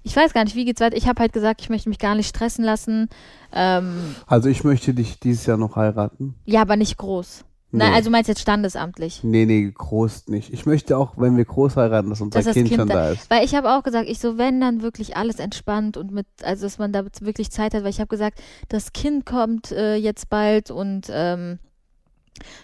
[0.03, 0.97] ich weiß gar nicht, wie geht's weiter.
[0.97, 3.09] Ich habe halt gesagt, ich möchte mich gar nicht stressen lassen.
[3.53, 6.35] Ähm, also ich möchte dich dieses Jahr noch heiraten.
[6.45, 7.45] ja, aber nicht groß.
[7.75, 7.97] Nein, Nee.
[7.97, 9.25] also meinst jetzt standesamtlich.
[9.25, 10.53] Nee, nee, groß nicht.
[10.53, 12.95] Ich möchte auch, wenn wir groß heiraten, dass unser Dass das kind, Kind schon da-
[12.95, 13.31] da ist.
[13.31, 16.67] Weil ich habe auch gesagt, ich so, wenn dann wirklich alles entspannt und mit, also
[16.67, 20.29] dass man da wirklich Zeit hat, weil ich habe gesagt, das Kind kommt äh, jetzt
[20.29, 21.61] bald und ähm,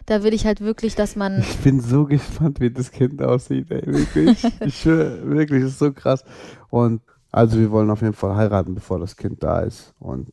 [0.05, 3.71] da will ich halt wirklich, dass man Ich bin so gespannt, wie das Kind aussieht,
[3.71, 3.83] ey.
[3.87, 4.43] Wirklich.
[4.61, 6.23] ich schwöre, wirklich, das ist so krass.
[6.69, 9.95] Und also wir wollen auf jeden Fall heiraten, bevor das Kind da ist.
[9.99, 10.33] Und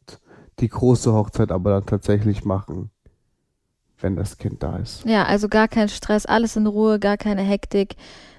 [0.60, 2.90] die große Hochzeit aber dann tatsächlich machen,
[4.00, 5.04] wenn das Kind da ist.
[5.06, 7.96] Ja, also gar kein Stress, alles in Ruhe, gar keine Hektik.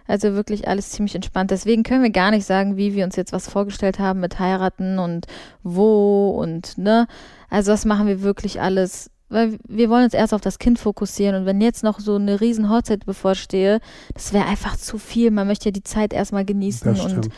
[0.09, 1.51] Also wirklich alles ziemlich entspannt.
[1.51, 4.99] Deswegen können wir gar nicht sagen, wie wir uns jetzt was vorgestellt haben mit heiraten
[4.99, 5.27] und
[5.65, 7.09] wo und ne.
[7.51, 11.35] Also das machen wir wirklich alles, weil wir wollen uns erst auf das Kind fokussieren
[11.35, 13.81] und wenn jetzt noch so eine riesen Hochzeit bevorstehe,
[14.15, 15.33] das wäre einfach zu viel.
[15.33, 17.29] Man möchte ja die Zeit erstmal genießen und.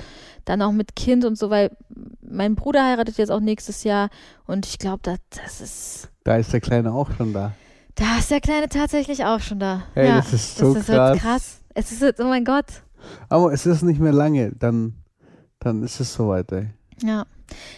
[0.49, 1.71] Dann auch mit Kind und so, weil
[2.21, 4.11] mein Bruder heiratet jetzt auch nächstes Jahr
[4.47, 7.53] und ich glaube, das, das ist Da ist der Kleine auch schon da.
[7.95, 9.83] da ist der Kleine tatsächlich auch schon da.
[9.95, 10.99] Ey, ja, das ist so das ist krass.
[11.11, 11.61] Halt krass.
[11.75, 12.67] Es ist jetzt, oh mein Gott.
[13.29, 14.95] Aber es ist nicht mehr lange, dann,
[15.61, 16.71] dann ist es soweit, ey.
[17.03, 17.27] Ja.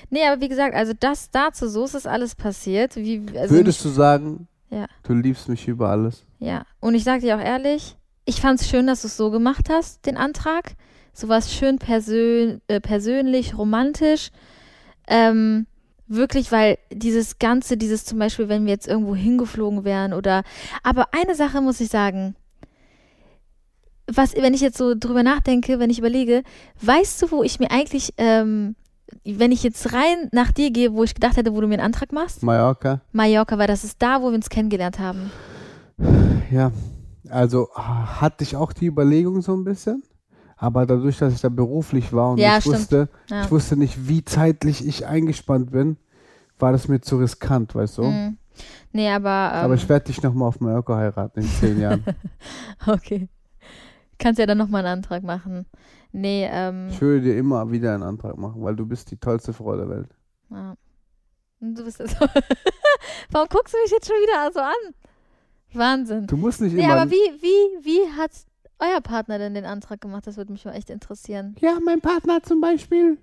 [0.09, 2.97] Nee, aber wie gesagt, also das dazu, so ist es alles passiert.
[2.97, 4.87] Wie, also Würdest du sagen, Ja.
[5.05, 6.25] du liebst mich über alles?
[6.39, 6.65] Ja.
[6.81, 9.69] Und ich sag dir auch ehrlich, ich fand es schön, dass du es so gemacht
[9.71, 10.75] hast, den Antrag.
[11.13, 14.31] So was schön persön äh, persönlich, romantisch.
[15.07, 15.67] Ähm,
[16.07, 20.43] wirklich, weil dieses Ganze, dieses zum Beispiel, wenn wir jetzt irgendwo hingeflogen wären oder.
[20.83, 22.35] Aber eine Sache muss ich sagen.
[24.13, 26.43] Was, wenn ich jetzt so drüber nachdenke, wenn ich überlege,
[26.83, 28.75] weißt du, wo ich mir eigentlich, ähm,
[29.25, 31.85] wenn ich jetzt rein nach dir gehe, wo ich gedacht hätte, wo du mir einen
[31.85, 32.43] Antrag machst?
[32.43, 33.03] Mallorca?
[33.13, 35.31] Mallorca, weil das ist da, wo wir uns kennengelernt haben.
[36.51, 36.73] Ja,
[37.29, 40.03] also ah, hatte ich auch die Überlegung so ein bisschen.
[40.63, 42.77] Aber dadurch, dass ich da beruflich war und Ja, ich stimmt.
[42.77, 43.45] wusste, Ja.
[43.45, 45.97] ich wusste nicht, wie zeitlich ich eingespannt bin,
[46.59, 48.03] war das mir zu riskant, weißt du?
[48.05, 48.37] Mm.
[48.93, 49.53] Nee, aber.
[49.55, 52.05] Ähm, Aber ich werde dich nochmal auf Mallorca heiraten in zehn Jahren.
[52.87, 53.29] okay.
[54.19, 55.65] Kannst ja dann nochmal einen Antrag machen.
[56.13, 56.89] Nee, ähm.
[56.91, 59.89] Ich würde dir immer wieder einen Antrag machen, weil du bist die tollste Frau der
[59.89, 60.11] Welt.
[60.51, 60.75] Ja.
[61.61, 62.17] Und Du bist jetzt.
[63.31, 64.95] Warum guckst du mich jetzt schon wieder so an?
[65.73, 66.27] Wahnsinn.
[66.27, 66.95] Du musst nicht Nee, immer.
[67.01, 68.33] aber wie, wie, wie hat
[68.81, 70.27] euer Partner denn den Antrag gemacht?
[70.27, 71.55] Das würde mich mal echt interessieren.
[71.61, 73.19] Ja, mein Partner zum Beispiel.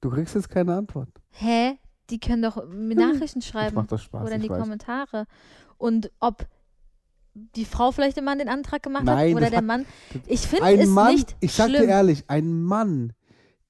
[0.00, 1.08] Du kriegst jetzt keine Antwort.
[1.30, 1.78] Hä?
[2.10, 4.60] die können doch mir Nachrichten schreiben macht das Spaß, oder in ich die weiß.
[4.60, 5.26] Kommentare.
[5.76, 6.46] Und ob
[7.34, 9.86] die Frau vielleicht dem Mann den Antrag gemacht Nein, hat oder das der hat- Mann.
[10.26, 11.82] Ich finde Ein es Mann, nicht ich sag schlimm.
[11.82, 13.12] dir ehrlich, ein Mann,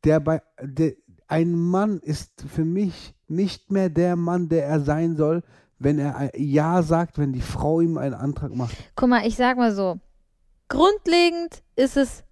[0.04, 0.92] der bei, der,
[1.28, 5.42] ein Mann ist für mich nicht mehr der Mann, der er sein soll,
[5.78, 8.76] wenn er ein Ja sagt, wenn die Frau ihm einen Antrag macht.
[8.96, 9.98] Guck mal, ich sag mal so,
[10.68, 12.22] grundlegend ist es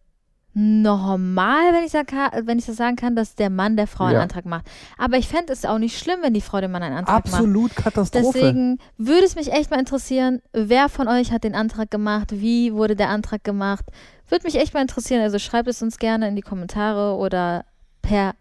[0.57, 2.12] normal, wenn ich, sag,
[2.47, 4.22] wenn ich das sagen kann, dass der Mann der Frau einen Ja.
[4.22, 4.66] Antrag macht.
[4.97, 7.35] Aber ich fände es auch nicht schlimm, wenn die Frau dem Mann einen Antrag macht.
[7.35, 8.39] Absolut Katastrophe.
[8.39, 12.72] Deswegen würde es mich echt mal interessieren, wer von euch hat den Antrag gemacht, wie
[12.72, 13.85] wurde der Antrag gemacht.
[14.28, 15.22] Würde mich echt mal interessieren.
[15.22, 17.64] Also schreibt es uns gerne in die Kommentare oder
[18.01, 18.35] per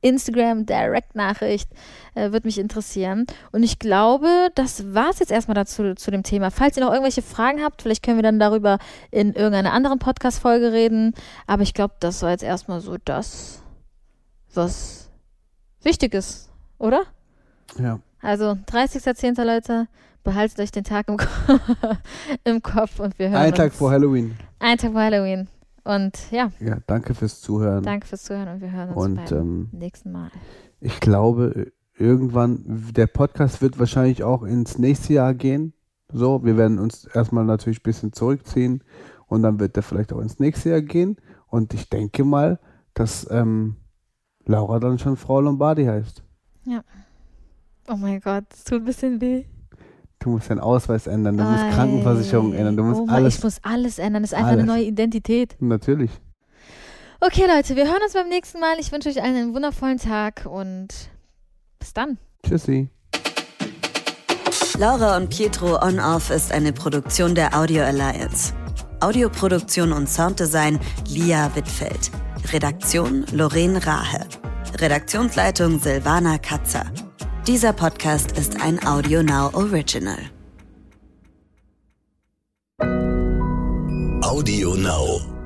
[0.00, 1.68] Instagram Direct-Nachricht.
[2.14, 3.26] Äh, Würde mich interessieren.
[3.52, 6.50] Und ich glaube, das war es jetzt erstmal dazu zu dem Thema.
[6.50, 8.78] Falls ihr noch irgendwelche Fragen habt, vielleicht können wir dann darüber
[9.10, 11.14] in irgendeiner anderen Podcast-Folge reden.
[11.46, 13.62] Aber ich glaube, das war jetzt erstmal so das,
[14.54, 15.10] was
[15.82, 17.02] wichtig ist, oder?
[17.78, 18.00] ja.
[18.20, 19.44] Also 30.10.
[19.44, 19.86] Leute,
[20.24, 21.26] behaltet euch den Tag im, Ko
[22.44, 23.56] im Kopf und wir hören Ein uns.
[23.56, 24.36] Tag vor Halloween.
[24.58, 25.46] Ein Tag vor Halloween.
[25.88, 27.82] Und ja, Ja, danke fürs Zuhören.
[27.82, 30.30] danke fürs Zuhören und wir hören uns Und beim ähm, nächsten Mal.
[30.80, 32.62] ich glaube, irgendwann,
[32.94, 35.72] der Podcast wird wahrscheinlich auch ins nächste Jahr gehen.
[36.12, 38.84] So, wir werden uns erstmal natürlich ein bisschen zurückziehen
[39.28, 41.16] und dann wird der vielleicht auch ins nächste Jahr gehen.
[41.46, 42.58] Und ich denke mal,
[42.92, 43.76] dass ähm,
[44.44, 46.22] Laura dann schon Frau Lombardi heißt.
[47.90, 49.46] Oh mein Gott, es tut ein bisschen weh.
[50.20, 51.70] Du musst deinen Ausweis ändern, du musst.
[51.74, 53.36] Krankenversicherung ändern, du musst oh alles.
[53.36, 54.22] Ich muss alles ändern.
[54.22, 54.74] Das ist einfach eine Alles.
[54.74, 55.56] neue Identität.
[55.60, 56.10] Natürlich.
[57.20, 58.76] Okay, Leute, wir hören uns beim nächsten Mal.
[58.78, 60.88] Ich wünsche euch allen einen wundervollen Tag und
[61.78, 62.18] bis dann.
[62.46, 62.88] Tschüssi.
[64.78, 68.54] Laura und Pietro On Off ist eine Produktion der Audio Alliance.
[69.00, 72.10] Audioproduktion und Sounddesign Lia Wittfeld.
[72.52, 74.26] Redaktion Lorraine Rahe.
[74.80, 76.84] Redaktionsleitung Silvana Katzer.
[77.48, 80.18] Dieser Podcast ist ein Audio Now Original.
[84.22, 85.37] Audio Now.